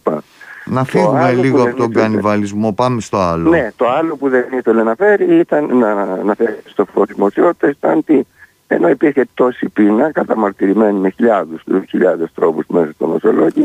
Να 0.64 0.84
φύγουμε 0.84 1.32
λίγο 1.32 1.62
από 1.62 1.76
τον 1.76 1.92
κανιβαλισμό, 1.92 2.72
πάμε 2.72 3.00
στο 3.00 3.18
άλλο. 3.18 3.50
Ναι, 3.50 3.70
το 3.76 3.88
άλλο 3.88 4.16
που 4.16 4.28
δεν 4.28 4.44
ήθελε 4.52 4.82
να 4.82 4.94
φέρει 4.94 5.38
ήταν 5.38 5.78
να, 5.78 5.94
να 6.22 6.34
φέρει 6.34 6.58
στο 6.64 6.84
φως 6.84 7.06
δημοσιότητα 7.06 7.68
ήταν 7.68 7.98
ότι 7.98 8.26
ενώ 8.74 8.88
υπήρχε 8.88 9.24
τόση 9.34 9.68
πείνα 9.68 10.12
καταμαρτυρημένη 10.12 10.98
με 10.98 11.10
χιλιάδες, 11.10 11.60
χιλιάδες 11.88 12.28
τρόπους 12.34 12.64
μέσα 12.68 12.92
στο 12.92 13.06
νοσολόγιο, 13.06 13.64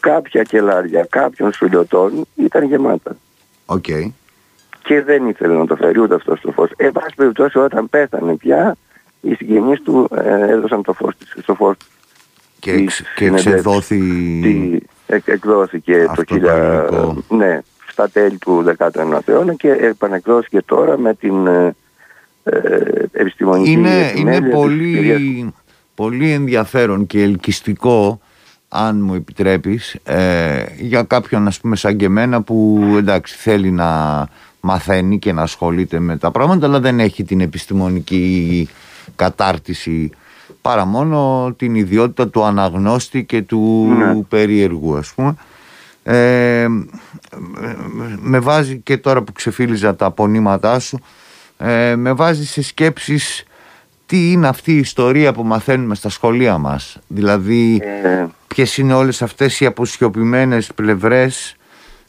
κάποια 0.00 0.42
κελάρια 0.42 1.06
κάποιων 1.10 1.52
σουλιωτών 1.52 2.26
ήταν 2.34 2.64
γεμάτα. 2.64 3.16
OK. 3.66 3.84
Okay 3.88 4.10
και 4.82 5.02
δεν 5.02 5.28
ήθελε 5.28 5.54
να 5.54 5.66
το 5.66 5.76
φέρει 5.76 6.00
ούτε 6.00 6.14
αυτός 6.14 6.38
στο 6.38 6.52
φως. 6.52 6.70
Εν 6.76 6.92
πάση 6.92 7.14
περιπτώσει 7.16 7.58
όταν 7.58 7.88
πέθανε 7.88 8.36
πια 8.36 8.76
οι 9.20 9.34
συγγενείς 9.34 9.82
του 9.82 10.08
ε, 10.24 10.52
έδωσαν 10.52 10.82
το 10.82 10.92
φως, 10.92 11.14
στο 11.42 11.54
φως 11.54 11.76
και, 12.58 12.72
εξ, 12.72 13.02
και 13.16 13.24
εξεδόθη... 13.24 14.82
εκδόθηκε 15.06 16.06
το, 16.14 16.24
χιλιά, 16.28 16.88
ναι, 17.28 17.60
στα 17.86 18.08
τέλη 18.08 18.38
του 18.38 18.64
19ου 18.78 19.18
αιώνα 19.24 19.54
και 19.54 19.70
επανεκδόθηκε 19.70 20.62
τώρα 20.62 20.98
με 20.98 21.14
την 21.14 21.46
ε, 21.46 21.66
ε 21.66 21.74
επιστημονική 23.12 23.70
Είναι, 23.70 24.12
είναι 24.16 24.40
πολύ, 24.40 25.54
πολύ 25.94 26.30
ενδιαφέρον 26.30 27.06
και 27.06 27.22
ελκυστικό 27.22 28.20
αν 28.68 29.00
μου 29.00 29.14
επιτρέπεις 29.14 29.96
ε, 30.04 30.64
για 30.78 31.02
κάποιον 31.02 31.46
ας 31.46 31.60
πούμε 31.60 31.76
σαν 31.76 31.96
και 31.96 32.04
εμένα 32.04 32.42
που 32.42 32.84
εντάξει 32.96 33.36
θέλει 33.36 33.70
να 33.70 34.28
μαθαίνει 34.60 35.18
και 35.18 35.32
να 35.32 35.42
ασχολείται 35.42 35.98
με 35.98 36.16
τα 36.16 36.30
πράγματα 36.30 36.66
αλλά 36.66 36.80
δεν 36.80 37.00
έχει 37.00 37.24
την 37.24 37.40
επιστημονική 37.40 38.68
κατάρτιση 39.16 40.10
παρά 40.62 40.84
μόνο 40.84 41.52
την 41.56 41.74
ιδιότητα 41.74 42.28
του 42.28 42.44
αναγνώστη 42.44 43.24
και 43.24 43.42
του 43.42 43.92
ναι. 43.98 44.22
περίεργου 44.28 44.96
ας 44.96 45.12
πούμε 45.14 45.34
ε, 46.02 46.66
με 48.20 48.38
βάζει 48.38 48.78
και 48.78 48.96
τώρα 48.96 49.22
που 49.22 49.32
ξεφύλιζα 49.32 49.96
τα 49.96 50.06
απονήματά 50.06 50.78
σου 50.78 51.00
ε, 51.62 51.96
με 51.96 52.12
βάζει 52.12 52.46
σε 52.46 52.62
σκέψεις 52.62 53.44
τι 54.06 54.32
είναι 54.32 54.48
αυτή 54.48 54.72
η 54.72 54.78
ιστορία 54.78 55.32
που 55.32 55.42
μαθαίνουμε 55.42 55.94
στα 55.94 56.08
σχολεία 56.08 56.58
μας. 56.58 56.98
Δηλαδή 57.06 57.80
ε... 58.02 58.26
ποιες 58.46 58.78
είναι 58.78 58.94
όλες 58.94 59.22
αυτές 59.22 59.60
οι 59.60 59.66
αποσιωπημένες 59.66 60.70
πλευρές. 60.74 61.54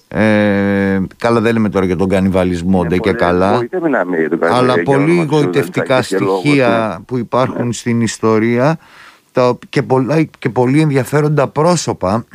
Ε, 0.07 1.01
καλά 1.17 1.39
δεν 1.39 1.53
λέμε 1.53 1.69
τώρα 1.69 1.85
για 1.85 1.95
τον 1.95 2.09
κανιβαλισμό 2.09 2.85
ντε 2.85 2.97
και 2.97 3.11
καλά. 3.11 3.67
αλλά 4.51 4.83
πολύ 4.83 5.27
γοητευτικά 5.29 6.01
στοιχεία 6.01 7.01
που 7.05 7.17
υπάρχουν 7.17 7.73
στην 7.73 8.01
ιστορία 8.01 8.77
τα, 9.31 9.57
και, 9.69 9.83
πολλά, 9.83 10.23
και 10.39 10.49
πολύ 10.49 10.81
ενδιαφέροντα 10.81 11.47
πρόσωπα. 11.47 12.25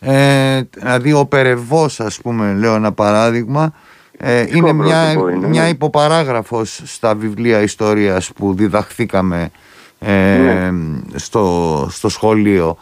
Ε, 0.00 0.60
δηλαδή 0.74 1.12
ο 1.12 1.26
Περεβός 1.26 2.00
ας 2.00 2.20
πούμε 2.20 2.52
λέω 2.52 2.74
ένα 2.74 2.92
παράδειγμα 2.92 3.72
ε, 4.16 4.46
είναι 4.56 4.72
μια, 4.72 5.14
μια 5.48 5.62
ναι. 5.62 5.68
υποπαράγραφος 5.68 6.82
στα 6.84 7.14
βιβλία 7.14 7.60
ιστορίας 7.60 8.32
που 8.32 8.54
διδαχθήκαμε 8.54 9.50
ε, 9.98 10.36
ναι. 10.36 10.70
στο, 11.14 11.86
στο 11.90 12.08
σχολείο 12.08 12.78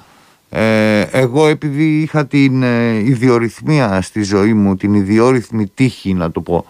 ε, 0.55 1.01
εγώ 1.01 1.47
επειδή 1.47 2.01
είχα 2.01 2.27
την 2.27 2.63
ε, 2.63 2.95
ιδιορυθμία 2.95 4.01
στη 4.03 4.23
ζωή 4.23 4.53
μου, 4.53 4.77
την 4.77 4.95
ιδιόρυθμη 4.95 5.67
τύχη 5.75 6.15
να 6.15 6.31
το 6.31 6.41
πω 6.41 6.67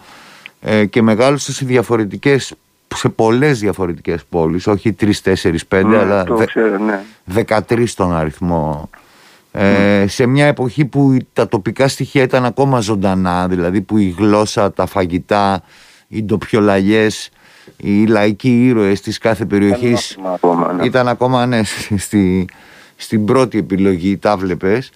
ε, 0.61 0.85
και 0.85 1.01
μεγάλωσα 1.01 1.51
σε 1.51 1.65
διαφορετικές 1.65 2.53
σε 2.95 3.09
πολλές 3.09 3.59
διαφορετικές 3.59 4.23
πόλεις, 4.29 4.67
όχι 4.67 4.95
3, 4.99 5.11
4, 5.23 5.55
5 5.69 5.85
ναι, 5.85 5.97
αλλά 5.97 6.25
ναι. 6.85 7.43
13 7.67 7.83
στον 7.85 8.15
αριθμό 8.15 8.89
ε, 9.55 10.05
σε 10.07 10.25
μια 10.25 10.45
εποχή 10.45 10.85
που 10.85 11.17
τα 11.33 11.47
τοπικά 11.47 11.87
στοιχεία 11.87 12.23
ήταν 12.23 12.45
ακόμα 12.45 12.79
ζωντανά 12.79 13.47
δηλαδή 13.47 13.81
που 13.81 13.97
η 13.97 14.15
γλώσσα, 14.17 14.73
τα 14.73 14.85
φαγητά, 14.85 15.63
οι 16.07 16.23
ντοπιολαγιές 16.23 17.29
οι 17.77 18.05
λαϊκοί 18.05 18.65
ήρωες 18.65 19.01
της 19.01 19.17
κάθε 19.17 19.45
περιοχής 19.45 20.17
ναι. 20.77 20.85
ήταν 20.85 21.07
ακόμα 21.07 21.45
ναι, 21.45 21.61
στη, 21.97 22.47
στην 22.95 23.25
πρώτη 23.25 23.57
επιλογή, 23.57 24.17
τα 24.17 24.37
βλέπες. 24.37 24.91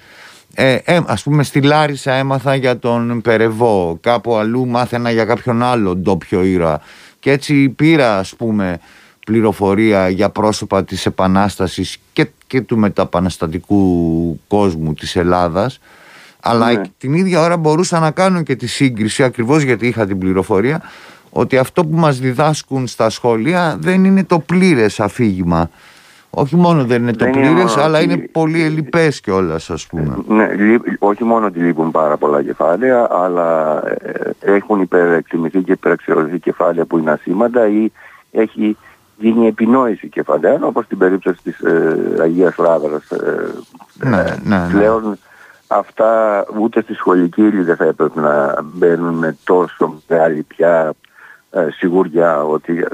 Ε, 0.53 0.77
ε, 0.83 0.99
ας 1.05 1.23
πούμε 1.23 1.43
στη 1.43 1.61
Λάρισα 1.61 2.13
έμαθα 2.13 2.55
για 2.55 2.79
τον 2.79 3.21
Περεβό, 3.21 3.97
κάπου 4.01 4.35
αλλού 4.35 4.67
μάθαινα 4.67 5.11
για 5.11 5.25
κάποιον 5.25 5.63
άλλο 5.63 5.95
ντόπιο 5.95 6.43
ήρωα 6.43 6.81
και 7.19 7.31
έτσι 7.31 7.69
πήρα 7.69 8.17
ας 8.17 8.35
πούμε 8.35 8.79
πληροφορία 9.25 10.09
για 10.09 10.29
πρόσωπα 10.29 10.83
της 10.83 11.05
Επανάστασης 11.05 11.97
και, 12.13 12.27
και 12.47 12.61
του 12.61 12.77
μεταπαναστατικού 12.77 14.39
κόσμου 14.47 14.93
της 14.93 15.15
Ελλάδας 15.15 15.79
αλλά 16.39 16.71
ναι. 16.71 16.81
την 16.97 17.13
ίδια 17.13 17.41
ώρα 17.41 17.57
μπορούσα 17.57 17.99
να 17.99 18.11
κάνω 18.11 18.41
και 18.41 18.55
τη 18.55 18.67
σύγκριση 18.67 19.23
ακριβώς 19.23 19.61
γιατί 19.61 19.87
είχα 19.87 20.05
την 20.05 20.17
πληροφορία 20.17 20.81
ότι 21.29 21.57
αυτό 21.57 21.85
που 21.85 21.97
μας 21.97 22.19
διδάσκουν 22.19 22.87
στα 22.87 23.09
σχολεία 23.09 23.77
δεν 23.79 24.03
είναι 24.05 24.23
το 24.23 24.39
πλήρες 24.39 24.99
αφήγημα 24.99 25.69
όχι 26.29 26.55
μόνο 26.55 26.85
δεν 26.85 27.01
είναι 27.01 27.13
το 27.13 27.25
πλήρες, 27.25 27.77
αλλά 27.77 28.01
είναι 28.01 28.17
πολύ 28.17 28.63
ελλειπές 28.63 29.21
κιόλας, 29.21 29.69
ας 29.69 29.87
πούμε. 29.87 30.17
Ναι, 30.27 30.47
όχι 30.99 31.23
μόνο 31.23 31.45
ότι 31.45 31.59
λείπουν 31.59 31.91
πάρα 31.91 32.17
πολλά 32.17 32.43
κεφάλαια, 32.43 33.07
αλλά 33.11 33.81
ε, 34.41 34.55
έχουν 34.55 34.81
υπερεκτιμηθεί 34.81 35.59
και 35.59 35.71
υπεραξιωθεί 35.71 36.39
κεφάλαια 36.39 36.85
που 36.85 36.97
είναι 36.97 37.11
ασήμαντα 37.11 37.67
ή 37.67 37.91
έχει 38.31 38.77
γίνει 39.17 39.47
επινόηση 39.47 40.09
κεφαλαίων, 40.09 40.63
όπως 40.63 40.85
στην 40.85 40.97
περίπτωση 40.97 41.39
της 41.43 41.59
ε, 41.59 42.17
Αγίας 42.21 42.57
Λάβρας. 42.57 43.11
Ε, 43.11 43.51
ναι, 43.93 44.23
ναι, 44.43 44.57
ναι. 44.57 44.67
Πλέον 44.71 45.17
αυτά 45.67 46.43
ούτε 46.59 46.81
στη 46.81 46.93
σχολική 46.93 47.49
δεν 47.49 47.75
θα 47.75 47.85
έπρεπε 47.85 48.19
να 48.21 48.61
μπαίνουν 48.61 49.13
με 49.13 49.37
τόσο 49.43 50.01
μεγάλη 50.07 50.43
πια 50.43 50.93
ε, 51.51 51.67
σιγουριά 51.71 52.43
ότι 52.43 52.87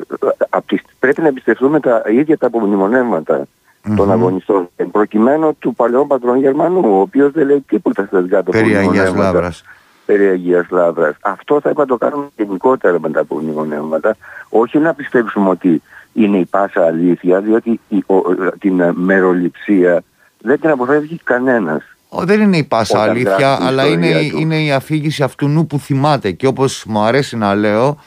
ε, 0.49 0.67
πρέπει 0.99 1.21
να 1.21 1.27
εμπιστευτούμε 1.27 1.79
τα 1.79 2.01
ίδια 2.07 2.37
τα 2.37 2.47
απομνημονεύματα 2.47 3.45
mm-hmm. 3.45 3.93
των 3.95 4.11
αγωνιστών 4.11 4.69
προκειμένου 4.91 5.55
του 5.59 5.73
παλαιού 5.75 6.07
πατρών 6.07 6.37
Γερμανού 6.37 6.81
ο 6.85 6.99
οποίος 6.99 7.31
δεν 7.31 7.47
λέει 7.47 7.63
τίποτα 7.67 8.05
στα 8.05 8.21
δικά 8.21 8.43
του 8.43 8.51
Περί 8.51 8.75
Αγίας 8.75 9.15
Λάβρας. 9.15 9.63
Περί 10.05 10.27
Αγίας 10.27 10.65
Λάβρας. 10.69 11.15
Αυτό 11.21 11.59
θα 11.61 11.69
είπα 11.69 11.85
το 11.85 11.97
κάνουμε 11.97 12.27
γενικότερα 12.35 12.99
με 12.99 13.09
τα 13.09 13.19
απομνημονεύματα 13.19 14.15
όχι 14.49 14.77
να 14.77 14.93
πιστέψουμε 14.93 15.49
ότι 15.49 15.81
είναι 16.13 16.37
η 16.37 16.45
πάσα 16.45 16.85
αλήθεια 16.85 17.39
διότι 17.39 17.79
η, 17.87 18.03
ο, 18.05 18.15
την 18.59 18.93
μεροληψία 18.93 20.03
δεν 20.41 20.59
την 20.59 20.69
αποφεύγει 20.69 21.19
κανένας. 21.23 21.83
δεν 22.09 22.41
είναι 22.41 22.57
η 22.57 22.63
πάσα 22.63 23.01
αλήθεια, 23.01 23.57
αλλά 23.61 23.85
είναι, 23.87 24.07
είναι 24.39 24.63
η 24.63 24.71
αφήγηση 24.71 25.23
αυτού 25.23 25.65
που 25.69 25.79
θυμάται. 25.79 26.31
Και 26.31 26.47
όπως 26.47 26.85
μου 26.87 26.99
αρέσει 26.99 27.37
να 27.37 27.55
λέω, 27.55 27.97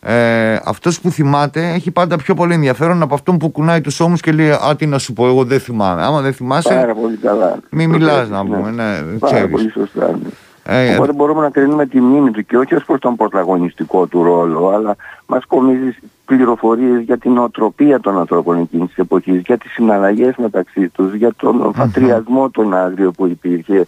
ε, 0.00 0.58
αυτός 0.64 1.00
που 1.00 1.10
θυμάται 1.10 1.72
έχει 1.72 1.90
πάντα 1.90 2.16
πιο 2.16 2.34
πολύ 2.34 2.54
ενδιαφέρον 2.54 3.02
από 3.02 3.14
αυτόν 3.14 3.38
που 3.38 3.50
κουνάει 3.50 3.80
τους 3.80 4.00
ώμους 4.00 4.20
και 4.20 4.32
λέει 4.32 4.50
Α, 4.50 4.76
τι 4.78 4.86
να 4.86 4.98
σου 4.98 5.12
πω, 5.12 5.26
εγώ 5.26 5.44
δεν 5.44 5.60
θυμάμαι. 5.60 6.02
Άμα 6.02 6.20
δεν 6.20 6.32
θυμάσαι. 6.32 6.74
Πάρα 6.74 6.94
πολύ 6.94 7.16
καλά. 7.16 7.58
Μην 7.70 7.90
μιλάς 7.90 8.28
να 8.28 8.44
πούμε. 8.44 8.70
Ναι, 8.70 9.00
ναι 9.00 9.18
Πάρα 9.18 9.48
πολύ 9.48 9.70
σωστά. 9.70 10.18
Ναι. 10.22 10.28
Ε, 10.68 10.94
Οπότε 10.94 11.12
μπορούμε 11.12 11.40
να 11.40 11.50
κρίνουμε 11.50 11.86
τη 11.86 12.00
μνήμη 12.00 12.30
του 12.30 12.44
και 12.44 12.56
όχι 12.56 12.74
ως 12.74 12.84
προς 12.84 13.00
τον 13.00 13.16
πρωταγωνιστικό 13.16 14.06
του 14.06 14.22
ρόλο, 14.22 14.68
αλλά 14.68 14.96
μας 15.26 15.44
κομίζει 15.44 15.96
πληροφορίες 16.26 17.02
για 17.02 17.18
την 17.18 17.38
οτροπία 17.38 18.00
των 18.00 18.18
ανθρώπων 18.18 18.58
εκείνης 18.60 18.88
της 18.88 18.96
εποχής, 18.96 19.42
για 19.46 19.58
τις 19.58 19.72
συναλλαγές 19.72 20.34
μεταξύ 20.36 20.88
τους, 20.88 21.14
για 21.14 21.32
τον 21.36 21.72
φατριασμό 21.74 22.50
τον 22.50 22.74
άγριο 22.74 23.10
που 23.10 23.26
υπήρχε. 23.26 23.86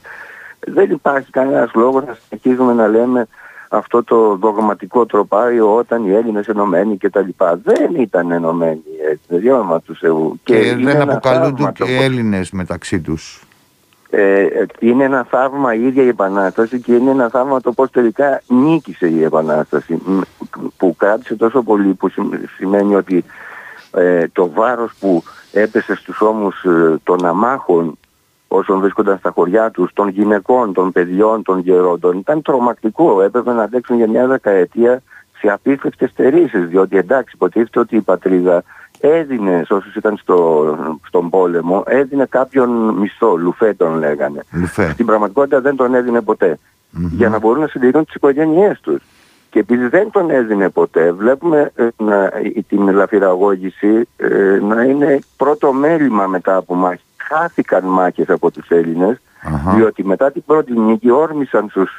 Δεν 0.59 0.90
υπάρχει 0.90 1.30
κανένας 1.30 1.71
λόγος 1.75 2.04
να 2.04 2.16
συνεχίζουμε 2.28 2.73
να 2.73 2.88
λέμε 2.88 3.26
αυτό 3.68 4.04
το 4.04 4.37
δογματικό 4.37 5.07
τροπάριο 5.07 5.75
όταν 5.75 6.07
οι 6.07 6.12
Έλληνες 6.12 6.47
ενωμένοι 6.47 6.97
και 6.97 7.11
τα 7.11 7.21
λοιπά. 7.21 7.61
Δεν 7.64 7.95
ήταν 7.95 8.30
ενωμένοι 8.30 8.83
έτσι, 9.11 9.38
διόμα 9.38 9.80
του 9.80 9.97
Θεού. 9.97 10.40
Και, 10.45 10.59
και 10.59 10.76
δεν 10.76 11.00
αποκαλούνται 11.00 11.73
και 11.75 11.85
Έλληνες 11.85 12.50
μεταξύ 12.50 13.00
τους. 13.00 13.48
Ε, 14.11 14.47
είναι 14.79 15.05
ένα 15.05 15.27
θαύμα 15.31 15.75
η 15.75 15.87
ίδια 15.87 16.03
η 16.03 16.09
Επανάσταση 16.09 16.81
και 16.81 16.95
είναι 16.95 17.11
ένα 17.11 17.29
θαύμα 17.29 17.61
το 17.61 17.73
πώς 17.73 17.91
τελικά 17.91 18.43
νίκησε 18.47 19.09
η 19.09 19.23
Επανάσταση. 19.23 20.03
που 20.77 20.97
κράτησε 20.97 21.37
τόσο 21.37 21.62
πολύ 21.62 21.95
που 21.95 22.11
σημαίνει 22.57 22.95
ότι 22.95 23.25
ε, 23.95 24.29
το 24.29 24.50
βάρος 24.50 24.93
που 25.00 25.23
έπεσε 25.53 25.95
στους 25.95 26.21
ώμους 26.21 26.65
ε, 26.65 26.97
των 27.03 27.27
αμάχων 27.27 27.99
όσων 28.49 28.81
βρίσκονταν 28.81 29.19
στα 29.19 29.31
χωριά 29.31 29.71
τους, 29.71 29.93
των 29.93 30.09
γυναικών, 30.09 30.73
των 30.73 30.93
παιδιών, 30.93 31.43
των 31.43 31.59
γερόντων 31.59 32.19
ήταν 32.19 32.43
τρομακτικό. 32.43 33.23
Έπρεπε 33.23 33.53
να 33.53 33.62
αντέξουν 33.62 33.97
για 33.97 34.09
μια 34.09 34.27
δεκαετία 34.27 35.03
σε 35.38 35.49
απίφευτες 35.49 36.11
στερήσεις 36.11 36.67
διότι 36.69 36.97
εντάξει 36.97 37.33
υποτίθεται 37.35 37.79
ότι 37.79 37.97
η 37.97 38.00
πατρίδα 38.00 38.62
έδινε 39.00 39.62
σε 39.67 39.75
όσους 39.75 39.95
ήταν 39.95 40.17
στο, 40.17 40.76
στον 41.07 41.31
πόλεμο, 41.31 41.83
έδινε 41.87 42.26
κάποιον 42.26 42.71
μισθό, 42.71 43.37
λουφέ 43.37 43.75
τον 43.75 43.99
λέγανε. 43.99 44.45
Λουφέ. 44.52 44.90
Στην 44.90 45.07
πραγματικότητα 45.07 45.61
δεν 45.61 45.76
τον 45.76 45.95
έδινε 45.95 46.21
για 46.90 47.28
να 47.28 47.38
μπορούν 47.38 47.61
να 47.61 47.67
συντηρούν 47.67 48.05
τις 48.05 48.14
οικογένειές 48.14 48.81
τους. 48.81 49.02
Και 49.50 49.59
επειδή 49.59 49.87
δεν 49.87 50.11
τον 50.11 50.31
έδινε 50.31 50.69
ποτέ, 50.69 51.12
βλέπουμε 51.12 51.73
ε, 51.75 51.88
να, 51.97 52.33
την 52.69 52.90
λαφυραγώγηση 52.90 54.09
ε, 54.17 54.59
να 54.62 54.83
είναι 54.83 55.19
πρώτο 55.37 55.73
μέλημα 55.73 56.26
μετά 56.26 56.57
από 56.57 56.75
μάχη. 56.75 57.02
Χάθηκαν 57.17 57.85
μάχες 57.85 58.28
από 58.28 58.50
τους 58.50 58.69
ελληνες 58.69 59.21
διότι 59.75 60.05
μετά 60.05 60.33
την 60.33 60.43
πρώτη 60.47 60.78
νίκη 60.78 61.11
όρμησαν 61.11 61.69
στους 61.69 61.99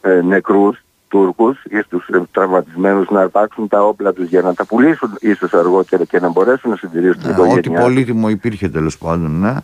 ε, 0.00 0.20
νεκρούς 0.20 0.84
Τούρκους 1.08 1.64
ή 1.64 1.80
στους 1.80 2.08
τραυματισμένους 2.32 3.10
να 3.10 3.20
αρπάξουν 3.20 3.68
τα 3.68 3.82
όπλα 3.82 4.12
τους 4.12 4.28
για 4.28 4.42
να 4.42 4.54
τα 4.54 4.64
πουλήσουν 4.64 5.16
ίσως 5.20 5.54
αργότερα 5.54 6.04
και 6.04 6.20
να 6.20 6.28
μπορέσουν 6.28 6.70
να 6.70 6.76
συντηρήσουν 6.76 7.22
την 7.22 7.30
οικογένειά. 7.30 7.58
Ό,τι 7.58 7.70
πολύτιμο 7.70 8.28
υπήρχε 8.28 8.68
τέλος 8.68 8.98
πάντων, 8.98 9.40
ναι. 9.40 9.56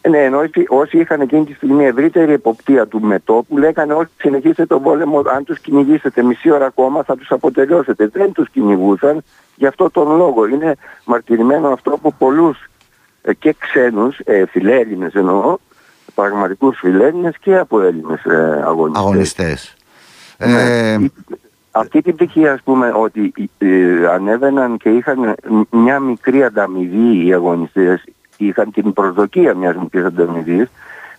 Ε, 0.00 0.08
ναι, 0.08 0.18
ενώ 0.18 0.38
όσοι 0.68 0.98
είχαν 0.98 1.20
εκείνη 1.20 1.44
τη 1.44 1.52
στιγμή 1.52 1.84
ευρύτερη 1.84 2.32
εποπτεία 2.32 2.86
του 2.86 3.00
μετόπου 3.00 3.58
λέγανε 3.58 3.94
ότι 3.94 4.10
συνεχίσετε 4.16 4.66
τον 4.66 4.82
πόλεμο, 4.82 5.18
αν 5.18 5.44
τους 5.44 5.58
κυνηγήσετε 5.58 6.22
μισή 6.22 6.50
ώρα 6.50 6.66
ακόμα 6.66 7.02
θα 7.02 7.16
τους 7.16 7.30
αποτελειώσετε. 7.30 8.08
Δεν 8.12 8.32
τους 8.32 8.48
κυνηγούσαν 8.50 9.22
γι' 9.54 9.66
αυτό 9.66 9.90
τον 9.90 10.16
λόγο. 10.16 10.46
Είναι 10.46 10.74
μαρτυρημένο 11.04 11.68
αυτό 11.68 11.90
από 11.90 12.12
πολλούς 12.18 12.68
ε, 13.22 13.34
και 13.34 13.54
ξένους, 13.58 14.18
ε, 14.24 14.46
φιλέλληνες 14.46 15.14
εννοώ, 15.14 15.56
πραγματικούς 16.14 16.78
φιλέλληνες 16.78 17.38
και 17.40 17.56
από 17.56 17.80
Έλληνες 17.80 18.24
ε, 18.24 18.62
αγωνιστές. 18.64 19.02
αγωνιστές. 19.02 19.76
Ναι. 20.38 20.92
Ε, 20.92 20.98
αυτή 21.70 22.02
την 22.02 22.14
πτυχή 22.14 22.48
ας 22.48 22.60
πούμε 22.64 22.92
ότι 22.94 23.32
ε, 23.58 24.06
ανέβαιναν 24.12 24.76
και 24.76 24.88
είχαν 24.88 25.34
μια 25.70 26.00
μικρή 26.00 26.44
ανταμοιβή 26.44 27.26
οι 27.26 27.32
αγωνιστές, 27.32 28.04
είχαν 28.36 28.70
την 28.70 28.92
προσδοκία 28.92 29.54
μιας 29.54 29.76
μικρής 29.76 30.04
ανταμοιβής, 30.04 30.68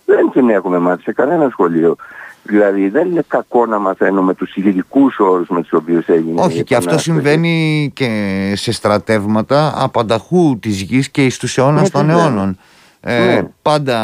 δεν 0.04 0.30
την 0.32 0.50
έχουμε 0.50 0.78
μάθει 0.78 1.02
σε 1.02 1.12
κανένα 1.12 1.48
σχολείο. 1.50 1.96
Δηλαδή 2.42 2.88
δεν 2.88 3.10
είναι 3.10 3.24
κακό 3.28 3.66
να 3.66 3.78
μαθαίνουμε 3.78 4.34
τους 4.34 4.56
ειδικούς 4.56 5.18
όρους 5.18 5.48
με 5.48 5.60
τους 5.60 5.72
οποίους 5.72 6.06
έγινε. 6.06 6.40
Όχι 6.40 6.64
και 6.64 6.76
αυτό 6.76 6.98
συμβαίνει 6.98 7.90
και 7.94 8.52
σε 8.56 8.72
στρατεύματα 8.72 9.72
απανταχού 9.76 10.58
της 10.58 10.80
γης 10.80 11.08
και 11.08 11.24
εις 11.24 11.38
τους 11.38 11.58
αιώνας 11.58 11.90
των 11.90 12.10
αιώνων. 12.10 12.58
Ε, 13.02 13.24
ναι. 13.24 13.42
Πάντα 13.62 13.98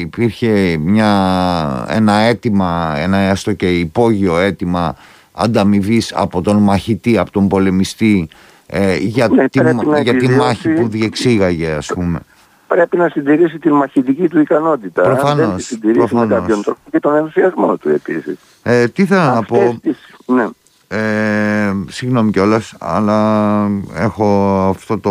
υπήρχε 0.00 0.76
μια, 0.80 1.86
ένα 1.88 2.12
αίτημα, 2.12 2.94
ένα 2.96 3.16
έστω 3.16 3.52
και 3.52 3.78
υπόγειο 3.78 4.38
αίτημα 4.38 4.96
ανταμοιβή 5.32 6.02
από 6.14 6.42
τον 6.42 6.56
μαχητή, 6.56 7.18
από 7.18 7.30
τον 7.30 7.48
πολεμιστή 7.48 8.28
ε, 8.66 8.96
για, 8.96 9.28
ναι, 9.28 9.48
τη, 9.48 9.60
για 10.02 10.16
τη 10.16 10.28
μάχη 10.28 10.68
που 10.68 10.88
διεξήγαγε 10.88 11.70
ας 11.70 11.86
πούμε. 11.86 12.20
Πρέπει 12.66 12.96
να 12.96 13.08
συντηρήσει 13.08 13.58
την 13.58 13.72
μαχητική 13.72 14.28
του 14.28 14.40
ικανότητα. 14.40 15.02
Προφανώς. 15.02 15.46
Δεν 15.46 15.58
συντηρήσει 15.58 16.14
με 16.14 16.26
κάποιον 16.26 16.62
τρόπο 16.62 16.80
και 16.90 17.00
τον 17.00 17.14
ενθουσιασμό 17.14 17.76
του 17.76 17.88
επίσης. 17.88 18.38
Ε, 18.62 18.88
τι 18.88 19.04
θέλω 19.04 19.20
να 19.20 19.42
πω... 19.42 19.80
Ναι. 20.26 20.48
Ε, 20.88 21.72
συγγνώμη 21.88 22.30
κιόλας, 22.30 22.74
αλλά 22.78 23.68
έχω 23.94 24.58
αυτό 24.68 24.98
το 24.98 25.10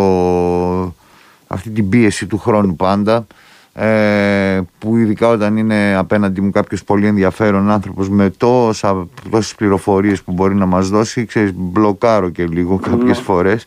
αυτή 1.54 1.70
την 1.70 1.90
πίεση 1.90 2.26
του 2.26 2.38
χρόνου 2.38 2.76
πάντα 2.76 3.28
ε, 3.76 4.62
που 4.80 4.98
ειδικά 4.98 5.28
όταν 5.28 5.58
είναι 5.58 5.96
απέναντι 5.96 6.42
μου 6.42 6.50
κάποιος 6.50 6.84
πολύ 6.84 7.08
ενδιαφέρον 7.08 7.70
άνθρωπος 7.70 8.10
με 8.10 8.30
τόσα, 8.30 9.08
τόσες 9.30 9.56
πληροφορίες 9.56 10.22
που 10.22 10.32
μπορεί 10.32 10.56
να 10.56 10.66
μας 10.66 10.90
δώσει 10.90 11.26
ξέρεις 11.26 11.52
μπλοκάρω 11.56 12.30
και 12.30 12.46
λίγο 12.46 12.78
κάποιες 12.78 13.18
ναι. 13.18 13.24
φορές 13.24 13.66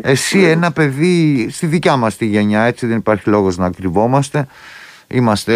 εσύ 0.00 0.42
ένα 0.42 0.72
παιδί 0.72 1.48
στη 1.50 1.66
δικιά 1.66 1.96
μας 1.96 2.16
τη 2.16 2.26
γενιά 2.26 2.62
έτσι 2.62 2.86
δεν 2.86 2.96
υπάρχει 2.96 3.28
λόγος 3.28 3.56
να 3.56 3.70
κρυβόμαστε. 3.70 4.46
Είμαστε 5.10 5.54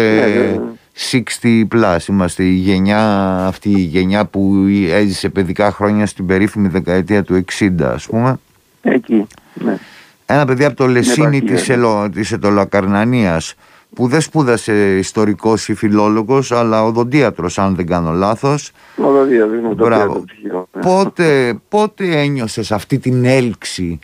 60 1.13 1.21
ναι, 1.41 1.67
plus 1.71 1.97
είμαστε 2.07 2.43
η 2.43 2.53
γενιά 2.53 3.35
αυτή 3.45 3.69
η 3.69 3.81
γενιά 3.81 4.25
που 4.25 4.65
έζησε 4.89 5.29
παιδικά 5.29 5.71
χρόνια 5.71 6.05
στην 6.05 6.25
περίφημη 6.25 6.67
δεκαετία 6.67 7.23
του 7.23 7.45
60 7.59 7.69
ας 7.81 8.05
πούμε. 8.05 8.39
Εκεί 8.81 9.27
ναι 9.53 9.77
ένα 10.25 10.45
παιδί 10.45 10.65
από 10.65 10.75
το 10.75 10.87
Λεσίνι 10.87 11.41
της, 11.41 11.69
Ελο, 11.69 12.09
της 12.13 12.33
που 13.93 14.07
δεν 14.07 14.21
σπούδασε 14.21 14.97
ιστορικός 14.97 15.67
ή 15.67 15.73
φιλόλογος 15.73 16.51
αλλά 16.51 16.83
οδοντίατρος 16.83 17.57
αν 17.59 17.75
δεν 17.75 17.87
κάνω 17.87 18.11
λάθος. 18.11 18.71
Οδοντίατρος, 18.97 19.75
το 19.77 19.89
ναι. 19.89 20.81
πότε, 20.81 21.59
πότε 21.69 22.21
ένιωσες 22.21 22.71
αυτή 22.71 22.99
την 22.99 23.25
έλξη 23.25 23.99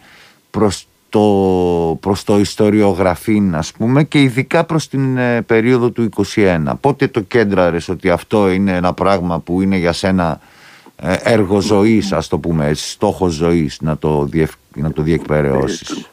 προς 0.51 0.87
το, 1.09 1.97
προς 1.99 2.23
το 2.23 2.39
ιστοριογραφήν 2.39 3.55
ας 3.55 3.71
πούμε 3.71 4.03
και 4.03 4.21
ειδικά 4.21 4.63
προς 4.63 4.87
την 4.87 5.17
ε, 5.17 5.41
περίοδο 5.41 5.89
του 5.89 6.09
21 6.35 6.63
πότε 6.81 7.07
το 7.07 7.21
κέντραρες 7.21 7.89
ότι 7.89 8.09
αυτό 8.09 8.49
είναι 8.49 8.75
ένα 8.75 8.93
πράγμα 8.93 9.39
που 9.39 9.61
είναι 9.61 9.77
για 9.77 9.93
σένα 9.93 10.39
ε, 10.95 11.15
έργο 11.23 11.59
ζωής 11.59 12.11
ας 12.11 12.27
το 12.27 12.37
πούμε 12.37 12.71
στόχος 12.73 13.33
ζωής 13.33 13.77
να 13.81 13.97
το, 13.97 14.29
διευ, 14.73 14.85
να 14.85 14.91
το 14.93 15.01
διεκπαιρεώσεις 15.01 16.09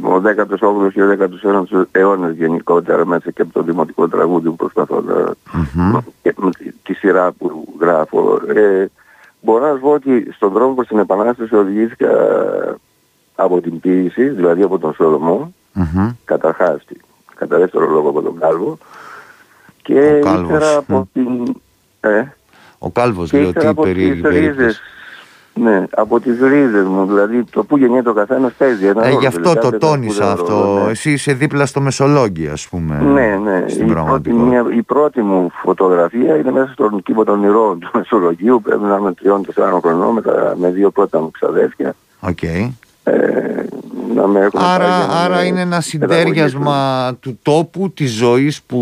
ο 0.00 0.14
18ος 0.14 0.92
και 0.92 1.02
ο 1.02 1.16
19ος 1.18 1.84
αιώνας 1.90 2.34
γενικότερα 2.34 3.06
μέσα 3.06 3.30
και 3.30 3.42
από 3.42 3.52
το 3.52 3.62
δημοτικό 3.62 4.08
τραγούδι 4.08 4.48
που 4.48 4.56
προσπαθώ 4.56 5.00
να... 5.00 5.32
Mm-hmm. 5.32 5.98
και 6.22 6.34
με 6.36 6.50
τη 6.82 6.94
σειρά 6.94 7.32
που 7.32 7.74
γράφω. 7.80 8.40
Ε, 8.54 8.86
μπορώ 9.40 9.66
να 9.66 9.74
σου 9.74 9.80
πω 9.80 9.90
ότι 9.90 10.32
στον 10.32 10.52
δρόμο 10.52 10.74
προς 10.74 10.86
την 10.86 10.98
Επανάσταση 10.98 11.54
οδηγήθηκα 11.54 12.10
από 13.34 13.60
την 13.60 13.80
ποίηση, 13.80 14.28
δηλαδή 14.28 14.62
από 14.62 14.78
τον 14.78 14.94
Σολομό, 14.94 15.54
mm-hmm. 15.74 16.14
καταρχάς, 16.24 16.84
κατά 17.34 17.58
δεύτερο 17.58 17.86
λόγο 17.86 18.08
από 18.08 18.22
τον 18.22 18.38
Κάλβο 18.38 18.78
και 19.82 20.20
ύστερα 20.24 20.76
από 20.76 21.08
την... 21.12 21.56
Ε, 22.00 22.24
ο 22.78 22.90
Κάλβος, 22.90 23.30
δηλαδή, 23.30 23.74
περί, 23.74 24.20
ναι, 25.54 25.84
από 25.90 26.20
τις 26.20 26.40
ρίζες 26.40 26.84
μου, 26.84 27.06
δηλαδή 27.06 27.44
το 27.50 27.64
που 27.64 27.76
γεννιέται 27.78 28.08
ο 28.08 28.12
καθένας 28.12 28.52
παίζει 28.52 28.86
ένα 28.86 29.06
ε, 29.06 29.10
Γι' 29.20 29.26
αυτό 29.26 29.54
το 29.54 29.78
τόνισα 29.78 30.32
αυτό. 30.32 30.82
Ναι. 30.84 30.90
Εσύ 30.90 31.10
είσαι 31.12 31.32
δίπλα 31.32 31.66
στο 31.66 31.80
Μεσολόγγι, 31.80 32.48
ας 32.48 32.68
πούμε. 32.68 33.00
Ναι, 33.00 33.38
ναι. 33.42 33.64
Η 33.78 33.84
πρώτη, 33.84 34.32
μια, 34.32 34.64
η 34.76 34.82
πρώτη 34.82 35.22
μου 35.22 35.50
φωτογραφία 35.62 36.36
είναι 36.36 36.50
μέσα 36.50 36.72
στον 36.72 37.02
κήπο 37.02 37.24
των 37.24 37.42
ηρώων 37.42 37.78
του 37.78 37.90
Μεσολογγίου. 37.98 38.60
Πρέπει 38.62 38.82
να 38.82 38.96
είμαι 38.96 39.12
τριών 39.12 39.44
τεσσάρων 39.44 39.80
χρονών 39.80 40.14
με, 40.14 40.22
τα, 40.22 40.54
με 40.58 40.70
δύο 40.70 40.90
πρώτα 40.90 41.20
μου 41.20 41.30
ξαδέρφια. 41.30 41.94
Okay. 42.20 42.70
Ε, 43.04 43.64
να 44.14 44.26
με 44.26 44.48
άρα 44.52 45.08
άρα 45.24 45.44
είναι 45.44 45.60
ένα 45.60 45.80
συντέριασμα 45.80 47.10
του 47.20 47.38
τόπου, 47.42 47.90
της 47.90 48.12
ζωής 48.12 48.62
που, 48.62 48.78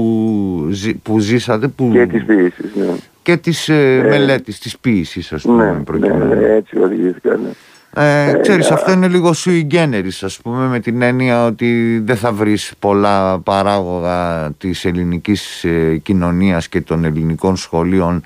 που 1.02 1.18
ζήσατε. 1.18 1.68
Που... 1.68 1.90
Και 1.92 2.06
της 2.06 2.24
ποιήσης, 2.24 2.74
ναι 2.74 2.94
και 3.30 3.36
της 3.36 3.68
ε, 3.68 4.00
ε, 4.04 4.08
μελέτης, 4.08 4.58
της 4.58 4.78
ποίησης 4.78 5.32
ας 5.32 5.42
πούμε. 5.42 5.82
Ναι, 5.98 6.08
ναι, 6.08 6.34
ναι 6.34 6.54
έτσι 6.54 6.78
οδηγήθηκα, 6.78 7.36
ναι. 7.36 7.50
Ε, 7.94 8.30
ε, 8.30 8.40
ξέρεις, 8.40 8.70
αυτό 8.70 8.92
είναι 8.92 9.08
λίγο 9.08 9.32
sui 9.44 9.66
generis 9.70 10.18
ας 10.20 10.40
πούμε 10.42 10.66
με 10.66 10.80
την 10.80 11.02
έννοια 11.02 11.46
ότι 11.46 12.00
δεν 12.04 12.16
θα 12.16 12.32
βρεις 12.32 12.72
πολλά 12.78 13.38
παράγωγα 13.38 14.50
της 14.58 14.84
ελληνικής 14.84 15.64
ε, 15.64 15.96
κοινωνίας 15.96 16.68
και 16.68 16.80
των 16.80 17.04
ελληνικών 17.04 17.56
σχολείων 17.56 18.24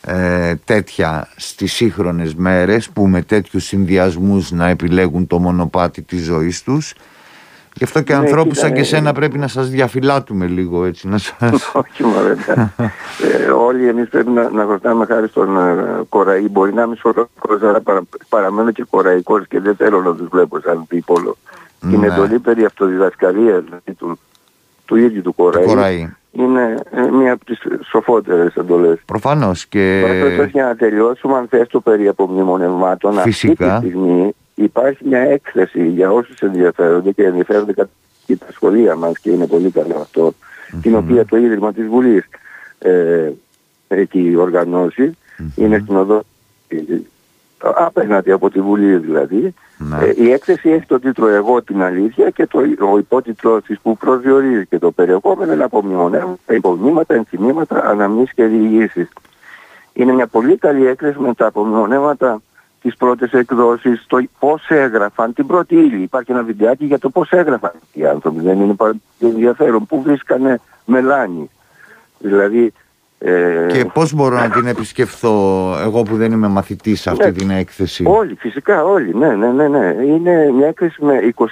ε, 0.00 0.54
τέτοια 0.64 1.28
στις 1.36 1.72
σύγχρονες 1.72 2.34
μέρες 2.34 2.88
που 2.88 3.06
με 3.06 3.22
τέτοιους 3.22 3.64
συνδυασμούς 3.64 4.50
να 4.50 4.68
επιλέγουν 4.68 5.26
το 5.26 5.38
μονοπάτι 5.38 6.02
της 6.02 6.24
ζωής 6.24 6.62
τους 6.62 6.94
Γι' 7.76 7.84
αυτό 7.84 8.02
και 8.02 8.12
ναι, 8.12 8.18
ανθρώπους 8.18 8.58
σαν 8.58 8.72
και 8.72 8.82
σένα 8.82 9.12
πρέπει 9.12 9.38
να 9.38 9.48
σας 9.48 9.70
διαφυλάτουμε 9.70 10.46
λίγο 10.46 10.84
έτσι. 10.84 11.08
Να 11.08 11.18
σας... 11.18 11.72
Όχι 11.82 12.04
μωρέ. 12.04 12.34
ε, 13.46 13.50
όλοι 13.50 13.88
εμείς 13.88 14.08
πρέπει 14.08 14.30
να, 14.30 14.50
να 14.50 14.64
χρωστάμε 14.64 15.06
χάρη 15.06 15.28
στον 15.28 15.56
ε, 15.56 16.02
Κοραή. 16.08 16.48
Μπορεί 16.50 16.74
να 16.74 16.82
είμαι 16.82 16.96
σωρός, 16.96 17.28
αλλά 17.62 17.80
παρα, 17.80 18.02
παραμένω 18.28 18.70
και 18.70 18.84
κοραϊκός 18.90 19.46
και 19.48 19.60
δεν 19.60 19.76
θέλω 19.76 20.02
να 20.02 20.14
τους 20.14 20.28
βλέπω 20.28 20.60
σαν 20.60 20.86
πίπολο. 20.86 21.36
Ναι. 21.80 21.90
Την 21.90 22.04
εντολή 22.04 22.38
περί 22.38 22.64
αυτοδιδασκαλίας 22.64 23.64
δηλαδή, 23.64 23.92
του, 23.98 24.18
του 24.84 24.96
ίδιου 24.96 25.22
του 25.22 25.34
Κοραή, 25.34 26.14
είναι 26.32 26.74
ε, 26.90 27.10
μία 27.10 27.32
από 27.32 27.44
τις 27.44 27.58
σοφότερες 27.88 28.54
εντολές. 28.54 28.98
Προφανώς. 29.04 29.66
και... 29.66 30.02
Τώρα 30.36 30.46
για 30.46 30.64
να 30.64 30.76
τελειώσουμε 30.76 31.36
αν 31.36 31.46
θες 31.48 31.68
το 31.68 31.80
περί 31.80 32.08
απομνημονευμάτων 32.08 33.14
Φυσικά. 33.14 33.74
αυτή 33.74 33.86
τη 33.86 33.92
στιγμή 33.92 34.34
υπάρχει 34.56 35.08
μια 35.08 35.20
έκθεση 35.20 35.86
για 35.86 36.12
όσους 36.12 36.40
ενδιαφέρονται 36.40 37.12
και 37.12 37.24
ενδιαφέρονται 37.24 37.72
και 38.26 38.36
τα 38.36 38.46
σχολεία 38.52 38.96
μας 38.96 39.18
και 39.18 39.30
είναι 39.30 39.46
πολύ 39.46 39.70
καλό 39.70 39.96
αυτό, 40.00 40.32
mm-hmm. 40.32 40.78
την 40.82 40.94
οποία 40.94 41.24
το 41.24 41.36
Ίδρυμα 41.36 41.72
της 41.72 41.86
Βουλής 41.86 42.24
ε, 42.78 43.30
έχει 43.88 44.36
οργανώσει, 44.36 45.16
mm-hmm. 45.38 45.56
είναι 45.56 45.78
στην 45.78 45.96
οδό 45.96 46.22
απέναντι 47.58 48.32
από 48.32 48.50
τη 48.50 48.60
Βουλή 48.60 48.96
δηλαδή. 48.96 49.54
Ναι. 49.78 49.98
Ε, 49.98 50.12
η 50.16 50.30
έκθεση 50.30 50.70
έχει 50.70 50.86
τον 50.86 51.00
τίτλο 51.00 51.28
«Εγώ 51.28 51.62
την 51.62 51.82
αλήθεια» 51.82 52.30
και 52.30 52.46
το, 52.46 52.58
ο 52.92 52.98
υπότιτλο 52.98 53.62
της 53.62 53.80
που 53.80 53.96
προσδιορίζει 53.96 54.66
και 54.66 54.78
το 54.78 54.90
περιεχόμενο 54.90 55.52
είναι 55.52 55.64
απομνημονεύματα, 55.64 56.54
υπομνήματα, 56.54 57.14
ενθυμήματα, 57.14 57.84
αναμνήσεις 57.84 58.34
και 58.34 58.44
διηγήσεις. 58.44 59.08
Είναι 59.92 60.12
μια 60.12 60.26
πολύ 60.26 60.56
καλή 60.56 60.86
έκθεση 60.86 61.18
με 61.18 61.34
τα 61.34 61.46
απομνημονεύματα 61.46 62.42
τις 62.86 62.96
πρώτες 62.96 63.32
εκδόσεις, 63.32 64.04
το 64.06 64.24
πώς 64.38 64.66
έγραφαν 64.68 65.32
την 65.32 65.46
πρώτη 65.46 65.74
ύλη. 65.74 66.02
Υπάρχει 66.02 66.32
ένα 66.32 66.42
βιντεάκι 66.42 66.84
για 66.84 66.98
το 66.98 67.10
πώς 67.10 67.30
έγραφαν 67.30 67.72
οι 67.92 68.06
άνθρωποι. 68.06 68.40
Δεν 68.40 68.60
είναι 68.60 68.74
πάρα 68.74 68.92
ενδιαφέρον. 69.20 69.86
Πού 69.86 70.02
βρίσκανε 70.02 70.60
μελάνι. 70.84 71.50
Δηλαδή 72.18 72.72
ε... 73.18 73.66
Και 73.68 73.84
πώς 73.84 74.12
μπορώ 74.12 74.36
να 74.36 74.50
την 74.50 74.66
επισκεφθώ 74.66 75.32
εγώ 75.80 76.02
που 76.02 76.16
δεν 76.16 76.32
είμαι 76.32 76.48
μαθητής 76.48 77.00
σε 77.00 77.10
αυτή 77.10 77.24
ναι, 77.24 77.32
την 77.32 77.50
έκθεση; 77.50 78.04
Όλοι, 78.06 78.34
φυσικά 78.34 78.84
όλοι, 78.84 79.14
ναι, 79.14 79.34
ναι, 79.34 79.52
ναι, 79.52 79.68
ναι. 79.68 79.96
Είναι 80.04 80.50
μια 80.56 80.66
έκθεση 80.66 81.04
με 81.04 81.32
21 81.34 81.44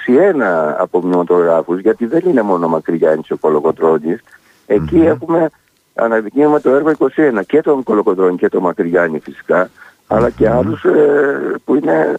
απομνηματογράφους 0.77 1.79
γιατί 1.79 2.05
δεν 2.05 2.21
είναι 2.25 2.41
μόνο 2.41 2.67
Μακρυγιάννης 2.67 3.31
ο 3.31 3.37
Κολοκοτρώνης. 3.37 4.23
Εκεί 4.65 4.99
mm-hmm. 5.01 5.07
έχουμε 5.07 5.49
αναδεικνύουμε 5.95 6.59
το 6.59 6.69
έργο 6.69 6.91
21 6.97 7.45
και 7.47 7.61
τον 7.61 7.83
Κολοκοτρώνη 7.83 8.37
και 8.37 8.49
τον 8.49 8.61
Μακρυγιάννη 8.61 9.19
φυσικά 9.19 9.69
αλλά 10.07 10.29
και 10.29 10.49
άλλους 10.49 10.83
ε, 10.83 11.55
που 11.65 11.75
είναι 11.75 12.15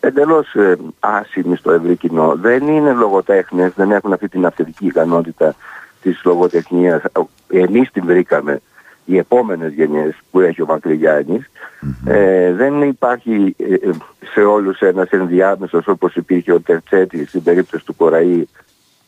εντελώς 0.00 0.54
ε, 0.54 0.76
άσημοι 1.00 1.56
στο 1.56 1.70
ευρύ 1.70 1.96
κοινό. 1.96 2.36
Δεν 2.36 2.68
είναι 2.68 2.92
λογοτέχνες, 2.92 3.72
δεν 3.76 3.90
έχουν 3.90 4.12
αυτή 4.12 4.28
την 4.28 4.46
αυθεντική 4.46 4.86
ικανότητα 4.86 5.54
της 6.02 6.20
λογοτεχνίας. 6.24 7.02
Εμείς 7.48 7.90
την 7.90 8.04
βρήκαμε 8.06 8.60
οι 9.04 9.18
επόμενες 9.18 9.72
γενιές 9.72 10.14
που 10.30 10.40
έχει 10.40 10.62
ο 10.62 10.66
μακρυγιαννης 10.66 11.50
Ε, 12.04 12.52
δεν 12.52 12.82
υπάρχει 12.82 13.54
ε, 13.58 13.74
ε, 13.74 13.90
σε 14.32 14.40
όλους 14.40 14.80
ένας 14.80 15.10
ενδιάμεσος 15.10 15.88
όπως 15.88 16.14
υπήρχε 16.14 16.52
ο 16.52 16.60
Τερτσέτης 16.60 17.28
στην 17.28 17.42
περίπτωση 17.42 17.84
του 17.84 17.96
Κοραή 17.96 18.48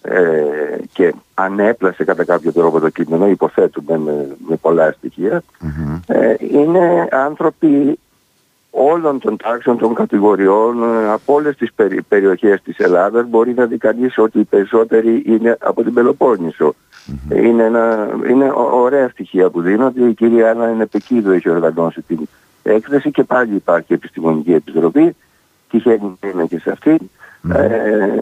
ε, 0.06 0.76
και 0.92 1.14
ανέπλασε 1.34 2.04
κατά 2.04 2.24
κάποιο 2.24 2.52
τρόπο 2.52 2.80
το 2.80 2.88
κείμενο, 2.88 3.28
υποθέτουμε 3.28 3.98
με, 3.98 4.36
με 4.48 4.56
πολλά 4.56 4.94
ε, 6.06 6.34
είναι 6.38 7.08
άνθρωποι 7.10 7.98
όλων 8.70 9.18
των 9.18 9.36
τάξεων 9.36 9.78
των 9.78 9.94
κατηγοριών 9.94 10.82
ε, 10.82 11.12
από 11.12 11.34
όλες 11.34 11.56
τις 11.56 11.72
περι, 11.72 12.02
περιοχές 12.02 12.62
της 12.62 12.78
Ελλάδας 12.78 13.28
μπορεί 13.28 13.54
να 13.54 13.66
δει 13.66 13.78
κανείς 13.78 14.18
ότι 14.18 14.38
οι 14.38 14.44
περισσότεροι 14.44 15.22
είναι 15.26 15.56
από 15.60 15.82
την 15.82 15.94
πελοποννησο 15.94 16.74
Είναι, 17.30 17.64
ένα, 17.64 18.08
είναι 18.30 18.52
ωραία 18.72 19.08
στοιχεία 19.08 19.50
που 19.50 19.60
δίνονται. 19.60 20.08
Η 20.08 20.14
κυρία 20.14 20.50
Άννα 20.50 20.70
είναι 20.70 20.82
επικίδο 20.82 21.32
έχει 21.32 21.50
οργανώσει 21.50 22.02
την 22.02 22.18
έκθεση 22.62 23.10
και 23.10 23.24
πάλι 23.24 23.54
υπάρχει 23.54 23.92
επιστημονική 23.92 24.52
επιτροπή. 24.52 25.16
Τυχαίνει 25.70 26.18
να 26.20 26.28
είναι 26.28 26.46
και 26.46 26.58
σε 26.58 26.70
αυτή. 26.70 26.96
Ε, 27.54 28.18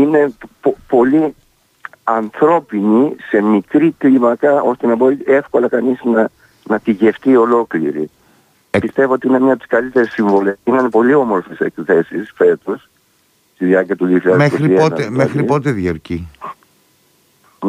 είναι 0.00 0.32
πολύ 0.88 1.34
ανθρώπινη 2.04 3.16
σε 3.28 3.42
μικρή 3.42 3.94
κλίμακα 3.98 4.62
ώστε 4.62 4.86
να 4.86 4.96
μπορεί 4.96 5.18
εύκολα 5.26 5.68
κανείς 5.68 6.00
να, 6.04 6.28
να 6.64 6.78
τη 6.78 6.92
γευτεί 6.92 7.36
ολόκληρη. 7.36 8.10
Ε... 8.70 8.78
Πιστεύω 8.78 9.12
ότι 9.12 9.26
είναι 9.26 9.40
μια 9.40 9.50
από 9.52 9.58
τις 9.58 9.68
καλύτερες 9.68 10.10
συμβολές. 10.10 10.56
Είναι 10.64 10.88
πολύ 10.88 11.14
όμορφες 11.14 11.58
εκθέσεις 11.58 12.32
φέτος 12.34 12.88
στη 13.54 13.64
διάρκεια 13.64 13.96
του 13.96 14.20
2021. 14.24 14.36
Μέχρι 14.36 14.68
πότε, 14.68 14.94
δηλαδή. 14.94 15.16
μέχρι 15.16 15.44
πότε 15.44 15.70
διαρκεί; 15.70 16.28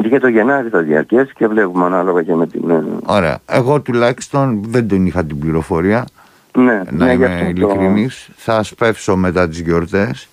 Και 0.10 0.20
το 0.20 0.28
Γενάρη 0.28 0.70
θα 0.70 0.82
διαρκέσει 0.82 1.34
και 1.34 1.48
βλέπουμε 1.48 1.86
ανάλογα 1.86 2.24
και 2.24 2.36
με 2.36 2.48
την... 2.48 2.70
Ε, 2.70 2.84
Ωραία. 3.06 3.40
Εγώ 3.46 3.82
τουλάχιστον 3.82 4.64
δεν 4.68 4.88
τον 4.88 5.06
είχα 5.06 5.26
την 5.26 5.40
πληροφορία. 5.40 6.06
Ναι, 6.58 6.82
να 6.90 7.06
ναι, 7.06 7.14
είμαι 7.14 7.48
ειλικρινής. 7.50 8.26
Το... 8.28 8.34
Θα 8.38 8.64
σπεύσω 8.64 9.16
μετά 9.16 9.50
τις 9.50 9.60
γιορτές. 9.60 10.29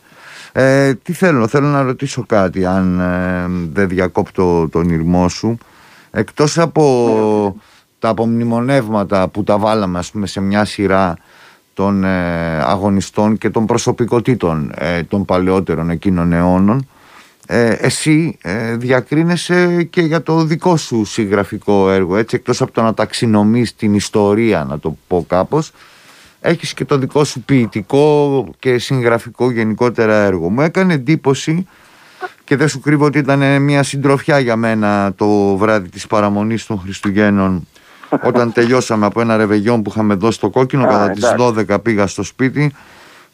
Ε, 0.58 0.94
τι 0.94 1.12
θέλω, 1.12 1.48
θέλω 1.48 1.66
να 1.66 1.82
ρωτήσω 1.82 2.24
κάτι 2.26 2.66
αν 2.66 3.00
ε, 3.00 3.46
δεν 3.72 3.88
διακόπτω 3.88 4.68
τον 4.68 4.88
ήρμό 4.88 5.28
σου. 5.28 5.58
Εκτός 6.10 6.58
από 6.58 7.56
τα 7.98 8.08
απομνημονεύματα 8.08 9.28
που 9.28 9.44
τα 9.44 9.58
βάλαμε 9.58 9.98
ας 9.98 10.10
πούμε, 10.10 10.26
σε 10.26 10.40
μια 10.40 10.64
σειρά 10.64 11.16
των 11.74 12.04
ε, 12.04 12.62
αγωνιστών 12.62 13.38
και 13.38 13.50
των 13.50 13.66
προσωπικότητων 13.66 14.72
ε, 14.74 15.02
των 15.02 15.24
παλαιότερων 15.24 15.90
εκείνων 15.90 16.32
αιώνων 16.32 16.88
εσύ 17.80 18.38
διακρίνεσαι 18.76 19.82
και 19.82 20.00
για 20.00 20.22
το 20.22 20.44
δικό 20.44 20.76
σου 20.76 21.04
συγγραφικό 21.04 21.90
έργο 21.90 22.16
έτσι 22.16 22.36
εκτός 22.36 22.60
από 22.60 22.72
το 22.72 22.82
να 22.82 22.94
ταξινομείς 22.94 23.76
την 23.76 23.94
ιστορία 23.94 24.64
να 24.64 24.78
το 24.78 24.96
πω 25.08 25.24
κάπως 25.28 25.72
έχεις 26.40 26.74
και 26.74 26.84
το 26.84 26.98
δικό 26.98 27.24
σου 27.24 27.40
ποιητικό 27.40 28.46
και 28.58 28.78
συγγραφικό 28.78 29.50
γενικότερα 29.50 30.14
έργο. 30.14 30.50
Μου 30.50 30.60
έκανε 30.60 30.94
εντύπωση 30.94 31.66
και 32.44 32.56
δεν 32.56 32.68
σου 32.68 32.80
κρύβω 32.80 33.04
ότι 33.04 33.18
ήταν 33.18 33.62
μια 33.62 33.82
συντροφιά 33.82 34.38
για 34.38 34.56
μένα 34.56 35.12
το 35.16 35.56
βράδυ 35.56 35.88
της 35.88 36.06
παραμονής 36.06 36.66
των 36.66 36.78
Χριστουγέννων 36.78 37.66
όταν 38.28 38.52
τελειώσαμε 38.52 39.06
από 39.06 39.20
ένα 39.20 39.36
ρεβεγιόν 39.36 39.82
που 39.82 39.90
είχαμε 39.90 40.14
δώσει 40.14 40.36
στο 40.36 40.50
κόκκινο 40.50 40.86
κατά 40.86 41.10
τις 41.10 41.34
12 41.38 41.82
πήγα 41.82 42.06
στο 42.06 42.22
σπίτι 42.22 42.72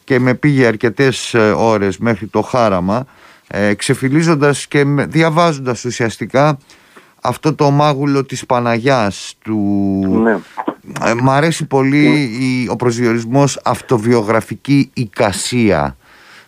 και 0.03 0.19
με 0.19 0.33
πήγε 0.33 0.65
αρκετές 0.65 1.33
ε, 1.33 1.51
ώρες 1.57 1.97
μέχρι 1.97 2.27
το 2.27 2.41
χάραμα 2.41 3.05
ε, 3.47 3.73
ξεφυλίζοντας 3.73 4.67
και 4.67 4.83
διαβάζοντας 4.85 5.85
ουσιαστικά 5.85 6.57
αυτό 7.21 7.55
το 7.55 7.71
μάγουλο 7.71 8.25
της 8.25 8.45
Παναγιάς 8.45 9.35
του... 9.43 9.59
Ναι. 10.23 10.37
Ε, 11.05 11.13
μ' 11.13 11.29
αρέσει 11.29 11.65
πολύ 11.65 12.29
ο 12.71 12.75
προσδιορισμός 12.75 13.59
αυτοβιογραφική 13.63 14.89
εικασία 14.93 15.95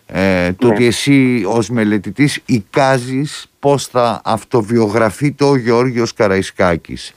ε, 0.06 0.52
το 0.52 0.66
ναι. 0.66 0.74
ότι 0.74 0.86
εσύ 0.86 1.44
ως 1.48 1.70
μελετητής 1.70 2.42
εικάζεις 2.46 3.50
πώς 3.58 3.86
θα 3.86 4.20
αυτοβιογραφεί 4.24 5.32
το 5.32 5.54
Γεώργιος 5.54 6.12
Καραϊσκάκης 6.12 7.14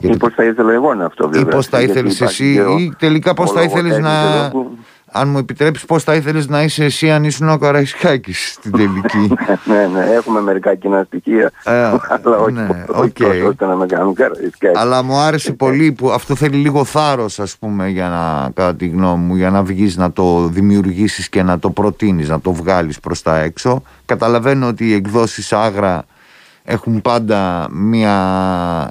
ή 0.00 0.16
πώς 0.16 0.34
θα 0.34 0.44
ήθελα 0.44 0.72
εγώ 0.72 0.94
να 0.94 1.04
αυτοβιογραφεί 1.04 1.50
ή 1.50 1.54
πώς 1.54 1.66
θα 1.66 1.80
ήθελες 1.80 2.20
εσύ 2.20 2.52
ή 2.78 2.94
τελικά 2.98 3.34
πώς 3.34 3.50
θα 3.52 3.62
ήθελες 3.62 3.98
να 3.98 4.12
αν 5.12 5.28
μου 5.28 5.38
επιτρέψει, 5.38 5.86
πώς 5.86 6.02
θα 6.02 6.14
ήθελες 6.14 6.48
να 6.48 6.62
είσαι 6.62 6.84
εσύ 6.84 7.10
αν 7.10 7.24
ήσουν 7.24 7.48
ο 7.48 7.58
Καραϊσκάκης 7.58 8.52
στην 8.52 8.72
τελική; 8.72 9.34
ναι, 9.70 9.86
ναι, 9.86 10.04
έχουμε 10.04 10.40
μερικά 10.40 10.74
κοινά 10.74 11.04
στοιχεία. 11.06 11.50
Ε, 11.64 11.72
αλλά 12.08 12.36
όχι, 12.38 12.52
ναι, 12.52 12.84
okay. 12.88 13.46
ώστε 13.48 13.66
να 13.66 13.76
με 13.76 13.86
κάνουν 13.86 14.14
Καραϊσκάκη. 14.14 14.78
Αλλά 14.78 15.02
μου 15.02 15.16
άρεσε 15.16 15.52
πολύ 15.52 15.92
που 15.92 16.10
αυτό 16.10 16.34
θέλει 16.34 16.56
λίγο 16.56 16.84
θάρρος, 16.84 17.38
ας 17.38 17.56
πούμε, 17.56 17.88
για 17.88 18.08
να, 18.08 18.50
κατά 18.50 18.74
τη 18.74 18.86
γνώμη 18.86 19.24
μου, 19.24 19.34
για 19.34 19.50
να 19.50 19.62
βγεις 19.62 19.96
να 19.96 20.12
το 20.12 20.48
δημιουργήσεις 20.48 21.28
και 21.28 21.42
να 21.42 21.58
το 21.58 21.70
προτείνεις, 21.70 22.28
να 22.28 22.40
το 22.40 22.52
βγάλεις 22.52 23.00
προς 23.00 23.22
τα 23.22 23.38
έξω. 23.38 23.82
Καταλαβαίνω 24.04 24.66
ότι 24.66 24.88
οι 24.88 24.94
εκδόσεις 24.94 25.52
άγρα 25.52 26.04
έχουν 26.68 27.02
πάντα 27.02 27.68
μία, 27.70 28.16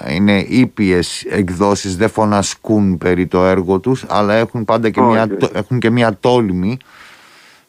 είναι 0.09 0.39
ήπιες 0.47 1.23
εκδόσεις, 1.29 1.97
δεν 1.97 2.09
φωνασκούν 2.09 2.97
περί 2.97 3.27
το 3.27 3.45
έργο 3.45 3.79
τους, 3.79 4.05
αλλά 4.07 4.33
έχουν 4.33 4.65
πάντα 4.65 4.89
και, 4.89 5.01
μία, 5.01 5.27
έχουν 5.53 5.79
και 5.79 5.89
μία 5.89 6.17
τόλμη 6.19 6.77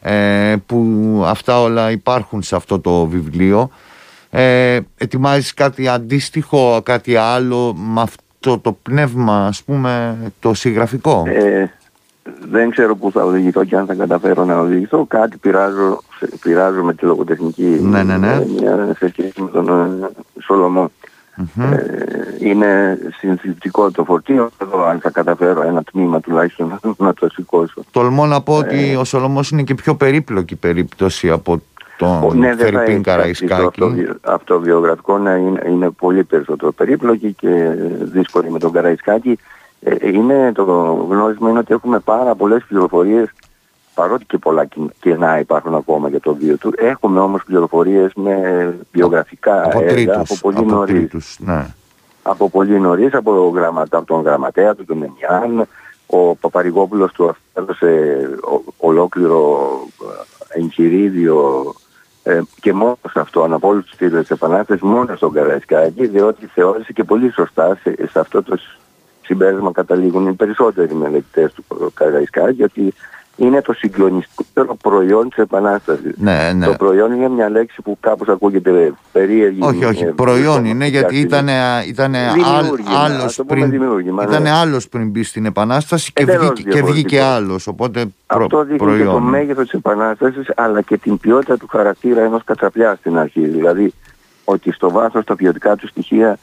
ε, 0.00 0.54
που 0.66 1.22
αυτά 1.26 1.60
όλα 1.60 1.90
υπάρχουν 1.90 2.42
σε 2.42 2.56
αυτό 2.56 2.80
το 2.80 3.06
βιβλίο. 3.06 3.70
Ε, 4.30 4.78
ετοιμάζεις 4.96 5.54
κάτι 5.54 5.88
αντίστοιχο, 5.88 6.80
κάτι 6.84 7.16
άλλο 7.16 7.74
με 7.74 8.00
αυτό 8.00 8.58
το 8.58 8.72
πνεύμα, 8.82 9.46
ας 9.46 9.62
πούμε, 9.62 10.18
το 10.40 10.54
συγγραφικό; 10.54 11.22
Ε, 11.26 11.72
δεν 12.50 12.70
ξέρω 12.70 12.96
πού 12.96 13.10
θα 13.10 13.24
οδηγηθώ 13.24 13.64
και 13.64 13.76
αν 13.76 13.86
θα 13.86 13.94
καταφέρω 13.94 14.44
να 14.44 14.58
οδηγηθώ. 14.58 15.06
Κάτι 15.06 15.36
πειράζω, 15.36 16.02
πειράζω 16.40 16.82
με 16.82 16.94
τη 16.94 17.04
λογοτεχνική 17.04 17.78
ναι, 17.82 18.02
ναι, 18.02 18.16
ναι. 18.16 18.44
σε 18.98 19.08
σχέση 19.08 19.42
με 19.42 19.50
τον 19.50 19.68
ε, 20.02 20.08
σολομο 20.40 20.90
Ε, 21.36 21.76
είναι 22.38 22.98
συνθετικό 23.18 23.90
το 23.90 24.04
φορτίο 24.04 24.50
εδώ 24.62 24.84
αν 24.84 25.00
θα 25.00 25.10
καταφέρω 25.10 25.62
ένα 25.62 25.82
τμήμα 25.82 26.20
τουλάχιστον 26.20 26.80
να 26.96 27.14
το 27.14 27.28
σηκώσω. 27.28 27.82
Τολμώ 27.90 28.26
να 28.26 28.40
πω 28.40 28.56
ότι 28.56 28.90
ε, 28.90 28.96
ο 28.96 29.04
Σολομός 29.04 29.50
είναι 29.50 29.62
και 29.62 29.74
πιο 29.74 29.94
περίπλοκη 29.94 30.56
περίπτωση 30.56 31.30
από 31.30 31.62
τον 31.96 32.38
ναι, 32.38 32.54
Φερρυπίν 32.56 33.02
Καραϊσκάκη. 33.02 33.80
Το 33.80 33.94
αυτοβιογραφικό 34.22 35.18
ναι, 35.18 35.30
είναι, 35.30 35.62
είναι 35.68 35.90
πολύ 35.90 36.24
περισσότερο 36.24 36.72
περίπλοκη 36.72 37.32
και 37.32 37.68
δύσκολη 38.00 38.50
με 38.50 38.58
τον 38.58 38.72
Καραϊσκάκη. 38.72 39.38
Ε, 39.80 40.08
είναι 40.08 40.52
το 40.52 40.64
γνώρισμα 41.08 41.50
είναι 41.50 41.58
ότι 41.58 41.74
έχουμε 41.74 41.98
πάρα 41.98 42.34
πολλές 42.34 42.64
πληροφορίες 42.68 43.28
παρότι 43.94 44.24
και 44.24 44.38
πολλά 44.38 44.68
κενά 45.00 45.38
υπάρχουν 45.38 45.74
ακόμα 45.74 46.08
για 46.08 46.20
το 46.20 46.34
βίο 46.34 46.56
του. 46.56 46.72
Έχουμε 46.76 47.20
όμως 47.20 47.44
πληροφορίες 47.44 48.12
με 48.14 48.74
βιογραφικά 48.92 49.62
από 49.64 49.80
έργα 49.80 49.92
τρίτους, 49.92 50.30
από 50.30 50.36
πολύ 50.40 50.58
από 50.58 50.70
νωρίς. 50.70 50.94
Τρίτους, 50.94 51.36
ναι. 51.40 51.66
Από 52.22 52.50
πολύ 52.50 52.80
νωρίς, 52.80 53.14
από, 53.14 53.52
γραμματα, 53.54 53.96
από 53.96 54.06
τον 54.06 54.22
γραμματέα 54.22 54.74
του, 54.74 54.84
τον 54.84 55.02
Ενιάν, 55.02 55.66
ο 56.06 56.34
Παπαρηγόπουλος 56.34 57.12
του 57.12 57.36
έδωσε 57.54 58.20
ολόκληρο 58.76 59.70
ε, 60.54 60.58
εγχειρίδιο 60.58 61.64
ε, 62.22 62.40
και 62.60 62.72
μόνο 62.72 62.98
σε 63.10 63.20
αυτό, 63.20 63.44
από 63.50 63.68
όλους 63.68 63.84
τους 63.84 63.96
φίλους 63.96 64.20
της 64.20 64.30
Επανάστασης, 64.30 64.82
μόνο 64.82 65.16
στον 65.16 65.32
Καραϊσκάκη, 65.32 66.06
διότι 66.06 66.46
θεώρησε 66.46 66.92
και 66.92 67.04
πολύ 67.04 67.32
σωστά 67.32 67.78
σε, 67.82 67.94
σε 68.10 68.18
αυτό 68.20 68.42
το 68.42 68.58
συμπέρασμα 69.26 69.72
καταλήγουν 69.72 70.28
οι 70.28 70.32
περισσότεροι 70.32 70.94
μελετητές 70.94 71.52
του 71.52 71.92
Καραϊσκάκη 71.94 72.62
ότι 72.62 72.94
είναι 73.36 73.62
το 73.62 73.72
συγκλονιστικότερο 73.72 74.76
προϊόν 74.82 75.28
της 75.28 75.38
Επανάστασης. 75.38 76.14
Ναι, 76.16 76.52
ναι. 76.54 76.66
Το 76.66 76.72
προϊόν 76.72 77.12
είναι 77.12 77.28
μια 77.28 77.50
λέξη 77.50 77.82
που 77.82 77.96
κάπως 78.00 78.28
ακούγεται 78.28 78.92
περίεργη. 79.12 79.58
Όχι, 79.62 79.84
όχι. 79.84 80.04
Ε, 80.04 80.06
προϊόν 80.06 80.64
είναι 80.64 80.86
γιατί 80.86 81.20
ήταν, 81.20 81.48
ήταν 81.88 82.14
άλλος 82.94 83.40
πριν, 83.46 83.72
ήταν 84.22 84.42
ναι. 84.42 84.50
άλλος 84.50 84.88
πριν 84.88 85.10
μπει 85.10 85.22
στην 85.22 85.44
Επανάσταση 85.44 86.12
και, 86.12 86.24
βγήκε, 86.24 86.62
και 86.62 86.82
βγήκε 86.82 87.20
άλλος. 87.20 87.66
Οπότε 87.66 88.04
Αυτό 88.26 88.62
δείχνει 88.62 88.78
προϊόν. 88.78 88.98
και 88.98 89.04
το 89.04 89.20
μέγεθος 89.20 89.64
της 89.64 89.72
Επανάστασης 89.72 90.50
αλλά 90.56 90.80
και 90.80 90.96
την 90.96 91.18
ποιότητα 91.18 91.56
του 91.56 91.66
χαρακτήρα 91.66 92.22
ενός 92.22 92.44
κατσαπλιάς 92.44 92.98
στην 92.98 93.18
αρχή. 93.18 93.46
Δηλαδή 93.46 93.92
ότι 94.44 94.72
στο 94.72 94.90
βάθος 94.90 95.24
τα 95.24 95.36
ποιοτικά 95.36 95.76
του 95.76 95.86
στοιχεία 95.88 96.38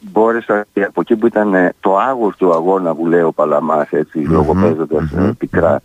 μπόρεσα 0.00 0.66
και 0.72 0.82
από 0.84 1.00
εκεί 1.00 1.16
που 1.16 1.26
ήταν 1.26 1.54
ε, 1.54 1.72
το 1.80 1.96
άγος 1.96 2.36
του 2.36 2.52
αγώνα 2.52 2.94
που 2.94 3.06
λέει 3.06 3.20
ο 3.20 3.32
Παλαμάς 3.32 3.90
έτσι 3.90 4.22
mm-hmm, 4.24 4.30
λογοπαίζοντας 4.30 5.14
mm-hmm, 5.16 5.30
πικρά 5.38 5.82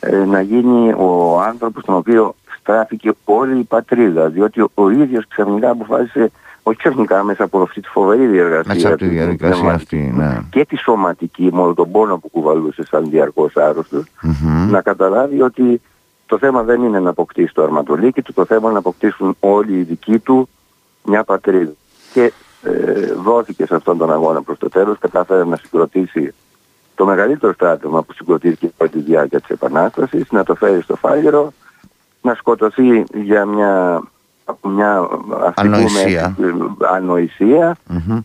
ε, 0.00 0.24
να 0.24 0.40
γίνει 0.40 0.92
ο 0.92 1.40
άνθρωπος 1.40 1.84
τον 1.84 1.94
οποίο 1.94 2.34
στράφηκε 2.60 3.12
όλη 3.24 3.58
η 3.58 3.64
πατρίδα 3.64 4.28
διότι 4.28 4.64
ο 4.74 4.90
ίδιος 4.90 5.28
ξαφνικά 5.28 5.70
αποφάσισε 5.70 6.30
όχι 6.62 6.78
ξαφνικά 6.78 7.22
μέσα 7.22 7.44
από 7.44 7.62
αυτή 7.62 7.80
τη 7.80 7.88
φοβερή 7.88 8.26
διεργασία 8.26 8.74
μέσα 8.74 8.88
από 8.88 8.96
τη 8.96 9.06
διαδικασία 9.06 9.72
αυτή, 9.72 10.12
ναι. 10.16 10.40
και 10.50 10.64
τη 10.64 10.76
σωματική 10.76 11.50
μόνο 11.52 11.74
τον 11.74 11.90
πόνο 11.90 12.18
που 12.18 12.28
κουβαλούσε 12.28 12.84
σαν 12.84 13.10
διαρκώς 13.10 13.56
άρρωστος 13.56 14.04
mm-hmm. 14.22 14.70
να 14.70 14.80
καταλάβει 14.80 15.42
ότι 15.42 15.80
το 16.26 16.38
θέμα 16.38 16.62
δεν 16.62 16.82
είναι 16.82 17.00
να 17.00 17.10
αποκτήσει 17.10 17.54
το 17.54 17.62
αρματολίκι 17.62 18.22
του 18.22 18.32
το 18.32 18.44
θέμα 18.44 18.62
είναι 18.62 18.72
να 18.72 18.78
αποκτήσουν 18.78 19.36
όλοι 19.40 19.78
οι 19.78 19.82
δικοί 19.82 20.18
του 20.18 20.48
μια 21.02 21.24
πατρίδα 21.24 21.72
και 22.12 22.32
ε, 22.62 23.12
δόθηκε 23.22 23.66
σε 23.66 23.74
αυτόν 23.74 23.98
τον 23.98 24.12
αγώνα 24.12 24.42
προς 24.42 24.58
το 24.58 24.68
τέλος 24.68 24.98
κατάφερε 24.98 25.44
να 25.44 25.56
συγκροτήσει 25.56 26.34
το 26.94 27.04
μεγαλύτερο 27.06 27.52
στράτευμα 27.52 28.02
που 28.02 28.12
συγκροτήθηκε 28.12 28.70
από 28.78 28.90
τη 28.90 28.98
διάρκεια 28.98 29.40
της 29.40 29.48
Επανάστασης, 29.48 30.30
να 30.30 30.44
το 30.44 30.54
φέρει 30.54 30.82
στο 30.82 30.96
Φάλιρο, 30.96 31.52
να 32.22 32.34
σκοτωθεί 32.34 33.04
για 33.14 33.44
μια, 33.44 34.02
μια 34.62 35.08
ανοησία, 35.54 36.36
ανοησία 36.94 37.76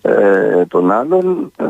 ε, 0.01 0.65
των 0.65 0.91
άλλων. 0.91 1.51
Ε, 1.55 1.65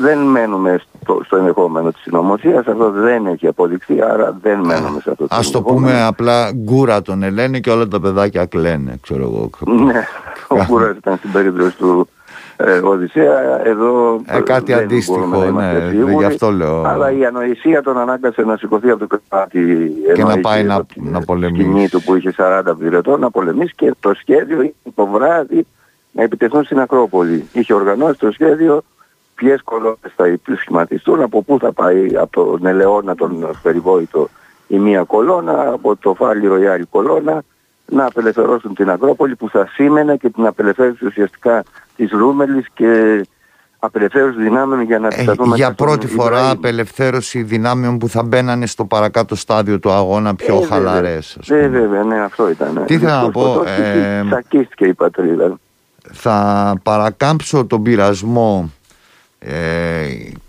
δεν 0.00 0.18
μένουμε 0.18 0.80
στο, 1.02 1.20
στο 1.24 1.36
ενδεχόμενο 1.36 1.90
της 1.92 2.02
συνωμοσίας, 2.02 2.66
αυτό 2.66 2.90
δεν 2.90 3.26
έχει 3.26 3.46
αποδειχθεί, 3.46 4.02
άρα 4.02 4.38
δεν 4.42 4.58
μένουμε 4.58 5.00
σε 5.00 5.10
αυτό 5.10 5.26
το 5.26 5.36
Ας 5.36 5.50
το 5.50 5.62
πούμε 5.62 6.02
απλά 6.02 6.52
Γκούρα 6.52 7.02
τον 7.02 7.22
Ελένη 7.22 7.60
και 7.60 7.70
όλα 7.70 7.88
τα 7.88 8.00
παιδάκια 8.00 8.46
κλαίνε, 8.46 8.98
ξέρω 9.02 9.22
εγώ. 9.22 9.50
Ναι, 9.84 10.04
ο 10.52 10.64
Γκούρας 10.66 10.96
ήταν 10.96 11.16
στην 11.16 11.32
περίπτωση 11.32 11.76
του 11.76 12.08
ε, 12.56 12.78
Οδυσσέα. 12.78 13.66
Εδώ 13.66 14.20
ε, 14.26 14.40
κάτι 14.40 14.72
δεν 14.72 14.82
αντίστοιχο 14.82 15.50
ναι, 15.50 15.88
σίγουροι, 15.90 16.14
γι' 16.14 16.24
αυτό 16.24 16.50
λέω. 16.50 16.82
Αλλά 16.84 17.10
η 17.10 17.26
ανοησία 17.26 17.82
τον 17.82 17.98
ανάγκασε 17.98 18.42
να 18.42 18.56
σηκωθεί 18.56 18.90
από 18.90 19.06
το 19.06 19.06
κρεβάτι 19.06 19.92
και 20.14 20.24
να 20.24 20.40
πάει 20.40 20.64
να, 20.64 20.86
να 20.94 21.20
πολεμήσει. 21.20 21.62
σκηνή 21.62 21.88
του 21.88 22.02
που 22.02 22.14
είχε 22.14 22.34
40 22.36 22.62
πυρετό 22.78 23.20
να 23.20 23.30
πολεμήσει 23.30 23.72
και 23.76 23.94
το 24.00 24.14
σχέδιο 24.14 24.62
είχε 24.62 24.74
το 24.94 25.06
βράδυ 25.06 25.66
να 26.12 26.22
επιτεθούν 26.22 26.64
στην 26.64 26.80
Ακρόπολη. 26.80 27.48
Είχε 27.52 27.74
οργανώσει 27.74 28.18
το 28.18 28.32
σχέδιο 28.32 28.82
ποιες 29.34 29.62
κολόνες 29.62 30.12
θα 30.16 30.24
σχηματιστούν 30.56 31.22
από 31.22 31.42
πού 31.42 31.58
θα 31.58 31.72
πάει 31.72 32.16
από 32.16 32.44
τον 32.44 32.66
Ελαιώνα 32.66 33.14
τον 33.14 33.48
περιβόητο 33.62 34.28
η 34.66 34.78
μία 34.78 35.02
κολόνα 35.02 35.68
από 35.72 35.96
το 35.96 36.14
Φάλιρο 36.14 36.58
η 36.58 36.66
άλλη 36.66 36.84
κολόνα 36.84 37.42
να 37.92 38.06
απελευθερώσουν 38.06 38.74
την 38.74 38.90
Ακρόπολη 38.90 39.36
που 39.36 39.48
θα 39.48 39.68
σήμαινε 39.72 40.16
και 40.16 40.30
την 40.30 40.46
απελευθέρωση 40.46 41.06
ουσιαστικά 41.06 41.64
της 41.96 42.10
Ρούμελης 42.10 42.66
και 42.74 43.22
απελευθέρωση 43.78 44.42
δυνάμεων 44.42 44.82
για 44.82 44.98
να 44.98 45.08
ε, 45.08 45.24
Για 45.54 45.72
πρώτη 45.72 46.06
φορά 46.06 46.36
Ισραήλ. 46.36 46.56
απελευθέρωση 46.56 47.42
δυνάμεων 47.42 47.98
που 47.98 48.08
θα 48.08 48.22
μπαίνανε 48.22 48.66
στο 48.66 48.84
παρακάτω 48.84 49.34
στάδιο 49.34 49.78
του 49.78 49.90
αγώνα 49.90 50.34
πιο 50.34 50.60
ε, 50.62 50.66
χαλαρές. 50.66 51.38
Ναι, 51.46 51.68
βέβαια, 51.68 52.02
ναι, 52.02 52.20
αυτό 52.20 52.50
ήταν. 52.50 52.82
Τι 52.86 52.98
θέλω 52.98 53.20
να 53.20 53.30
πω... 53.30 53.62
Ε, 53.66 54.24
σακίστηκε 54.30 54.84
η 54.84 54.94
πατρίδα. 54.94 55.58
Θα 56.12 56.74
παρακάμψω 56.82 57.64
τον 57.64 57.82
πειρασμό 57.82 58.72
ε, 59.38 59.52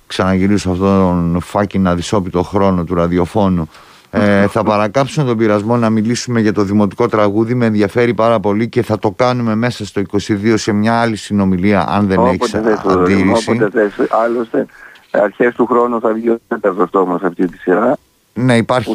ξαναγυρίσω 0.07 0.71
αυτόν 0.71 0.97
τον 0.97 1.41
φάκινα 1.41 1.95
δυσόπιτο 1.95 2.43
χρόνο 2.43 2.83
του 2.83 2.93
ραδιοφώνου 2.93 3.69
ε, 4.15 4.47
θα 4.47 4.63
παρακάψω 4.63 5.23
τον 5.23 5.37
πειρασμό 5.37 5.77
να 5.77 5.89
μιλήσουμε 5.89 6.39
για 6.39 6.53
το 6.53 6.63
δημοτικό 6.63 7.07
τραγούδι. 7.07 7.53
Με 7.53 7.65
ενδιαφέρει 7.65 8.13
πάρα 8.13 8.39
πολύ 8.39 8.69
και 8.69 8.83
θα 8.83 8.99
το 8.99 9.11
κάνουμε 9.11 9.55
μέσα 9.55 9.85
στο 9.85 10.01
22 10.11 10.53
σε 10.55 10.71
μια 10.71 10.99
άλλη 10.99 11.15
συνομιλία, 11.15 11.85
αν 11.87 12.07
δεν 12.07 12.19
έχεις 12.25 12.55
αντίρρηση. 12.55 13.51
Όποτε 13.51 13.69
θες. 13.69 14.07
Άλλωστε, 14.09 14.65
αρχές 15.11 15.55
του 15.55 15.65
χρόνου 15.65 15.99
θα 15.99 16.13
βγει 16.13 16.29
ο 16.29 16.39
τέταρτος 16.47 16.89
τόμος 16.89 17.23
αυτή 17.23 17.47
τη 17.47 17.57
σειρά. 17.57 17.97
Ναι, 18.33 18.57
υπάρχει 18.57 18.93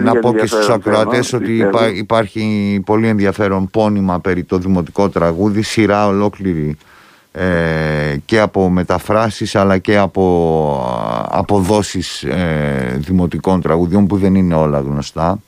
να 0.00 0.18
πω 0.18 0.34
και 0.34 0.46
στους 0.46 0.68
ακροατές 0.68 1.32
ότι 1.32 1.70
υπάρχει 1.94 2.82
πολύ 2.84 3.08
ενδιαφέρον 3.08 3.70
πόνημα 3.70 4.20
περί 4.20 4.44
το 4.44 4.58
δημοτικό 4.58 5.08
τραγούδι, 5.08 5.62
σειρά 5.62 6.06
ολόκληρη 6.06 6.76
ε, 7.36 8.16
και 8.24 8.40
από 8.40 8.68
μεταφράσεις 8.68 9.54
αλλά 9.54 9.78
και 9.78 9.96
από 9.96 11.26
αποδόσεις 11.30 12.22
ε, 12.22 12.96
δημοτικών 12.98 13.60
τραγουδιών 13.60 14.06
που 14.06 14.16
δεν 14.16 14.34
είναι 14.34 14.54
όλα 14.54 14.80
γνωστά. 14.80 15.38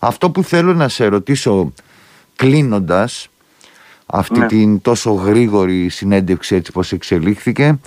Αυτό 0.00 0.30
που 0.30 0.42
θέλω 0.42 0.74
να 0.74 0.88
σε 0.88 1.06
ρωτήσω 1.06 1.72
κλείνοντας 2.36 3.28
αυτή 4.06 4.38
ναι. 4.38 4.46
την 4.46 4.80
τόσο 4.80 5.12
γρήγορη 5.12 5.88
συνέντευξη 5.88 6.54
έτσι 6.54 6.72
πως 6.72 6.92
εξελίχθηκε 6.92 7.78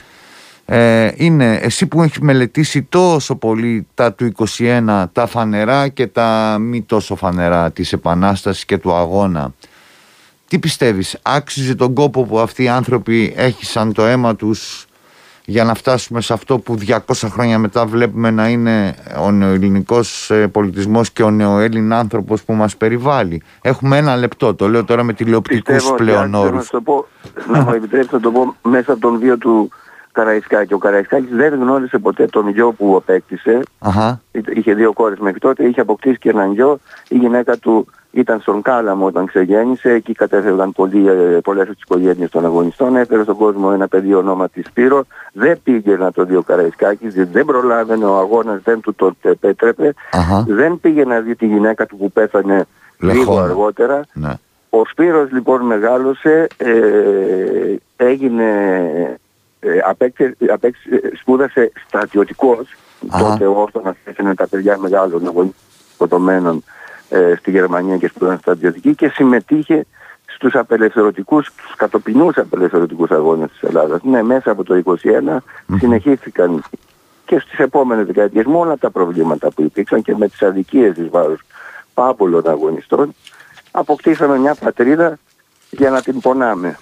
ε, 0.66 1.12
είναι 1.16 1.56
εσύ 1.56 1.86
που 1.86 2.04
έχεις 2.04 2.20
μελετήσει 2.20 2.84
τόσο 2.84 3.36
πολύ 3.36 3.88
τα 3.94 4.14
του 4.14 4.32
21 4.58 5.06
τα 5.12 5.28
φανερά 5.28 5.88
και 5.88 6.08
τα 6.08 6.58
μη 6.60 6.82
τόσο 6.82 7.16
φανερά 7.16 7.72
της 7.72 7.94
Επανάστασης 7.94 8.66
και 8.66 8.78
του 8.78 8.94
αγώνα 8.94 9.54
τι 10.56 10.62
πιστεύεις, 10.62 11.18
άξιζε 11.22 11.76
τον 11.76 11.94
κόπο 11.94 12.24
που 12.24 12.40
αυτοί 12.40 12.64
οι 12.64 12.68
άνθρωποι 12.68 13.34
έχησαν 13.38 13.94
το 13.94 14.06
αίμα 14.06 14.36
τους 14.36 14.88
για 15.46 15.64
να 15.64 15.74
φτάσουμε 15.74 16.22
σε 16.22 16.34
αυτό 16.34 16.60
που 16.60 16.78
200 16.88 16.98
χρόνια 17.30 17.60
μετά 17.60 17.86
βλέπουμε 17.86 18.32
να 18.32 18.50
είναι 18.50 18.96
ο 19.22 19.32
νεοελληνικός 19.32 20.32
ε, 20.32 20.48
πολιτισμός 20.48 21.12
και 21.12 21.24
ο 21.24 21.32
νεοέλλην 21.32 21.94
άνθρωπος 21.94 22.44
που 22.44 22.54
μας 22.54 22.78
περιβάλλει. 22.78 23.42
Έχουμε 23.62 23.98
ένα 23.98 24.16
λεπτό, 24.16 24.56
το 24.56 24.70
λέω 24.70 24.84
τώρα 24.84 25.04
με 25.04 25.14
τηλεοπτικούς 25.14 25.94
πλέον 25.96 26.34
όρους. 26.34 26.72
Να, 26.72 26.82
πω, 26.82 27.08
να 27.52 27.62
μου 27.62 27.72
επιτρέψετε 27.72 28.16
να 28.16 28.22
το 28.22 28.32
πω 28.32 28.56
μέσα 28.70 28.92
από 28.92 29.02
τον 29.02 29.20
βίο 29.20 29.38
του 29.38 29.70
Καραϊσκάκη. 30.12 30.74
Ο 30.74 30.78
Καραϊσκάκης 30.78 31.36
δεν 31.36 31.54
γνώρισε 31.54 31.98
ποτέ 31.98 32.26
τον 32.26 32.50
γιο 32.50 32.72
που 32.72 32.96
απέκτησε. 32.96 33.60
Αχα. 33.80 34.22
Είχε 34.54 34.74
δύο 34.74 34.94
κόρες 34.94 35.20
μέχρι 35.20 35.40
τότε, 35.40 35.68
είχε 35.68 35.82
αποκτήσει 35.82 36.18
και 36.18 36.30
έναν 36.30 36.52
γιο. 36.52 36.80
Η 37.08 37.18
γυναίκα 37.18 37.58
του 37.58 37.88
ήταν 38.20 38.40
στον 38.40 38.62
Κάλαμο 38.62 39.06
όταν 39.06 39.26
ξεγέννησε, 39.26 39.90
εκεί 39.90 40.14
κατέφευγαν 40.14 40.72
πολλοί, 40.72 41.08
ε, 41.08 41.40
πολλές 41.44 41.68
τις 41.68 41.82
οικογένειες 41.82 42.30
των 42.30 42.46
αγωνιστών, 42.46 42.96
έφερε 42.96 43.24
στον 43.24 43.36
κόσμο 43.36 43.70
ένα 43.74 43.88
παιδί 43.88 44.14
ονόματι 44.14 44.64
Σπύρο, 44.64 45.06
δεν 45.34 45.60
πήγε 45.64 45.98
να 45.98 46.12
το 46.12 46.26
δει 46.26 46.36
ο 46.36 46.42
Καραϊσκάκης, 46.42 47.14
δεν 47.14 47.46
προλάβαινε, 47.46 48.06
ο 48.06 48.18
αγώνας 48.18 48.62
δεν 48.64 48.80
του 48.80 48.96
το 48.96 49.14
επέτρεπε, 49.22 49.94
δεν 50.48 50.80
πήγε 50.80 51.06
να 51.06 51.20
δει 51.20 51.36
τη 51.36 51.46
γυναίκα 51.46 51.86
του 51.86 51.98
που 51.98 52.12
πέθανε 52.12 52.66
λίγο 53.00 53.40
αργότερα. 53.40 54.02
Ναι. 54.14 54.34
Ο 54.70 54.86
Σπύρος 54.86 55.32
λοιπόν 55.32 55.62
μεγάλωσε, 55.62 56.48
ε, 56.58 56.74
έγινε, 57.96 58.50
ε, 59.60 59.80
απέξε, 59.88 60.36
απέξε, 60.50 61.02
σπούδασε 61.20 61.72
στρατιωτικός, 61.88 62.76
τότε 63.20 63.48
όσο 63.48 63.82
να 63.84 63.96
έφερε 64.04 64.34
τα 64.34 64.48
παιδιά 64.48 64.78
μεγάλων 64.78 65.28
αγωνιστών 65.28 66.30
ε, 66.30 66.64
στη 67.38 67.52
Γερμανία 67.52 67.98
και 67.98 68.08
σπουδαν 68.08 68.38
στρατιωτική 68.38 68.96
και 68.96 69.08
συμμετείχε 69.08 69.86
στους 70.26 70.56
απελευθερωτικούς, 70.56 71.46
στους 71.46 71.76
κατοπινούς 71.76 72.38
απελευθερωτικούς 72.38 73.12
αγώνες 73.12 73.50
της 73.50 73.70
Ελλάδας. 73.70 74.04
Ναι, 74.04 74.24
μέσα 74.24 74.52
από 74.52 74.64
το 74.64 74.74
2021 74.74 75.44
συνεχίστηκαν 75.80 76.64
και 77.26 77.40
στις 77.40 77.60
επόμενες 77.60 78.06
δεκαετίες 78.06 78.46
με 78.46 78.58
όλα 78.58 78.78
τα 78.78 78.90
προβλήματα 78.90 79.52
που 79.52 79.62
υπήρξαν 79.62 80.02
και 80.02 80.16
με 80.16 80.28
τις 80.28 80.42
αδικίες 80.42 80.94
της 80.94 81.10
βάρους 81.10 81.42
πάμπολων 81.94 82.50
αγωνιστών 82.50 83.16
αποκτήσαμε 83.72 84.38
μια 84.38 84.56
πατρίδα 84.56 85.18
για 85.70 85.90
να 85.90 86.02
την 86.02 86.20
πονάμε. 86.20 86.78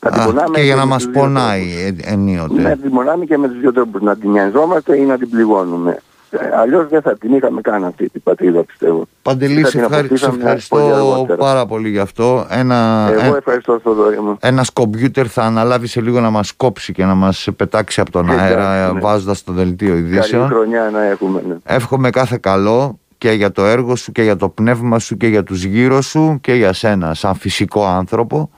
Να 0.00 0.10
την 0.10 0.24
πονάμε 0.24 0.58
και 0.58 0.64
για 0.64 0.74
να 0.74 0.86
μας 0.86 1.10
πονάει 1.10 1.94
ενίοτε. 2.02 2.62
Να 2.62 2.76
την 2.76 2.90
πονάμε 2.90 3.24
και 3.24 3.38
με 3.38 3.48
τους 3.48 3.60
δύο 3.60 3.72
τρόπους, 3.72 4.00
να 4.00 4.16
την 4.16 4.30
νοιαζόμαστε 4.30 4.96
ή 4.96 5.04
να 5.04 5.18
την 5.18 5.30
πληγώνουμε. 5.30 6.02
Ε, 6.30 6.38
Αλλιώς 6.60 6.88
δεν 6.88 7.02
θα 7.02 7.16
την 7.18 7.34
είχαμε 7.34 7.60
καν 7.60 7.84
αυτή 7.84 8.08
την 8.08 8.22
πατρίδα, 8.22 8.64
πιστεύω. 8.64 9.06
Παντελή, 9.22 9.66
σε, 9.66 9.80
ευχαριστώ 9.80 11.26
πάρα 11.38 11.66
πολύ 11.66 11.88
γι' 11.88 11.98
αυτό. 11.98 12.46
Ένα, 12.50 13.08
Εγώ 13.20 13.36
ευχαριστώ, 13.36 13.80
μου. 14.22 14.36
Ένας 14.40 14.70
κομπιούτερ 14.70 15.26
θα 15.30 15.42
αναλάβει 15.42 15.86
σε 15.86 16.00
λίγο 16.00 16.20
να 16.20 16.30
μας 16.30 16.52
κόψει 16.52 16.92
και 16.92 17.04
να 17.04 17.14
μας 17.14 17.48
πετάξει 17.56 18.00
από 18.00 18.10
τον 18.10 18.30
αέρα, 18.30 18.92
ναι. 18.92 19.00
βάζοντας 19.00 19.44
το 19.44 19.52
δελτίο 19.52 19.96
ειδήσεων. 19.96 20.42
Καλή 20.42 20.54
χρονιά 20.54 20.90
να 20.92 21.04
έχουμε. 21.04 21.42
Ναι. 21.48 21.54
Εύχομαι 21.64 22.10
κάθε 22.10 22.38
καλό 22.40 22.98
και 23.18 23.30
για 23.30 23.52
το 23.52 23.64
έργο 23.64 23.96
σου 23.96 24.12
και 24.12 24.22
για 24.22 24.36
το 24.36 24.48
πνεύμα 24.48 24.98
σου 24.98 25.16
και 25.16 25.26
για 25.26 25.42
τους 25.42 25.64
γύρω 25.64 26.00
σου 26.00 26.38
και 26.40 26.54
για 26.54 26.72
σένα 26.72 27.14
σαν 27.14 27.34
φυσικό 27.34 27.86
άνθρωπο 27.86 28.50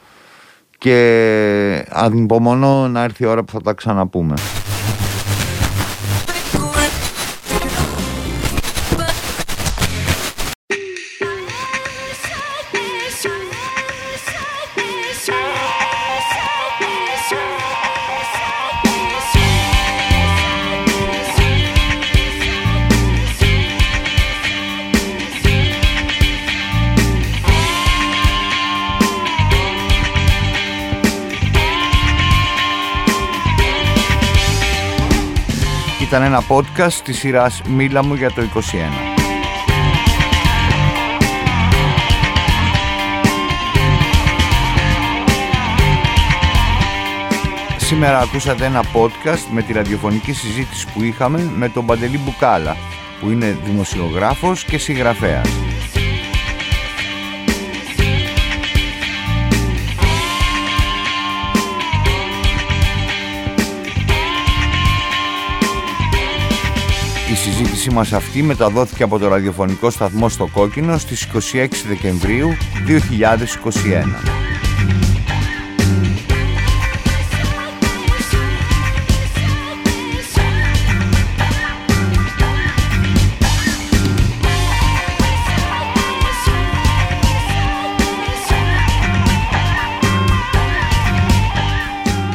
και 0.78 1.86
ανυπομονώ 1.88 2.88
να 2.88 3.02
έρθει 3.02 3.24
η 3.24 3.26
ώρα 3.26 3.42
που 3.42 3.52
θα 3.52 3.60
τα 3.60 3.72
ξαναπούμε. 3.72 4.34
Ήταν 36.12 36.24
ένα 36.24 36.42
podcast 36.48 36.92
της 37.04 37.18
σειράς 37.18 37.62
«Μίλα 37.62 38.04
μου 38.04 38.14
για 38.14 38.32
το 38.32 38.42
21». 38.42 38.46
Σήμερα 47.76 48.18
ακούσατε 48.18 48.64
ένα 48.64 48.82
podcast 48.82 49.46
με 49.50 49.62
τη 49.62 49.72
ραδιοφωνική 49.72 50.32
συζήτηση 50.32 50.86
που 50.92 51.02
είχαμε 51.02 51.50
με 51.56 51.68
τον 51.68 51.86
Παντελή 51.86 52.18
Μπουκάλα, 52.18 52.76
που 53.20 53.30
είναι 53.30 53.58
δημοσιογράφος 53.64 54.64
και 54.64 54.78
συγγραφέας. 54.78 55.71
Η 67.32 67.34
συζήτησή 67.34 67.90
μας 67.90 68.12
αυτή 68.12 68.42
μεταδόθηκε 68.42 69.02
από 69.02 69.18
το 69.18 69.28
ραδιοφωνικό 69.28 69.90
σταθμό 69.90 70.28
στο 70.28 70.46
Κόκκινο 70.46 70.98
στις 70.98 71.28
26 71.52 71.66
Δεκεμβρίου 71.88 72.48
2021. 72.86 73.12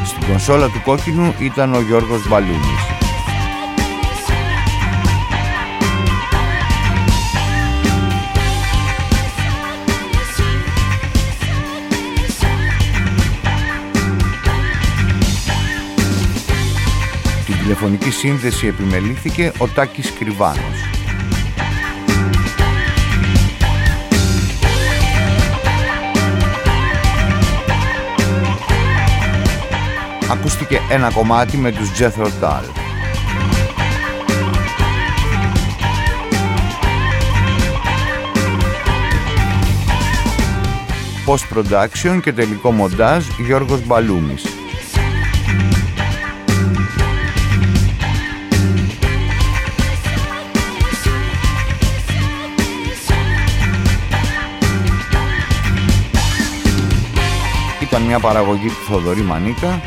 Στην 0.05 0.27
κονσόλα 0.27 0.67
του 0.67 0.81
Κόκκινου 0.83 1.33
ήταν 1.39 1.73
ο 1.73 1.81
Γιώργος 1.81 2.27
Μπαλούνης. 2.27 2.96
Τηλεφωνική 17.87 18.17
σύνδεση 18.17 18.67
επιμελήθηκε 18.67 19.51
ο 19.57 19.67
Τάκης 19.67 20.13
Κρυβάνος. 20.19 20.89
Ακούστηκε 30.31 30.81
ένα 30.89 31.11
κομμάτι 31.11 31.57
με 31.57 31.71
τους 31.71 31.91
Jethro 31.99 32.25
Tull. 32.25 32.63
Post 41.25 41.57
production 41.57 42.19
και 42.21 42.33
τελικό 42.33 42.71
μοντάζ 42.71 43.25
Γιώργος 43.45 43.85
Μπαλούμης. 43.85 44.56
Μια 58.07 58.19
παραγωγή 58.19 58.67
του 58.67 58.83
Θοδωρή 58.87 59.21
Μανίκα 59.21 59.81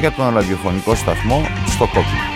για 0.00 0.12
τον 0.12 0.34
ραδιοφωνικό 0.34 0.94
σταθμό 0.94 1.46
στο 1.66 1.84
Κόκκινο. 1.84 2.35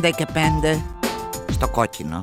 Πέντε 0.00 0.16
και 0.16 0.26
πέντε 0.32 0.82
στο 1.50 1.68
κόκκινο. 1.68 2.20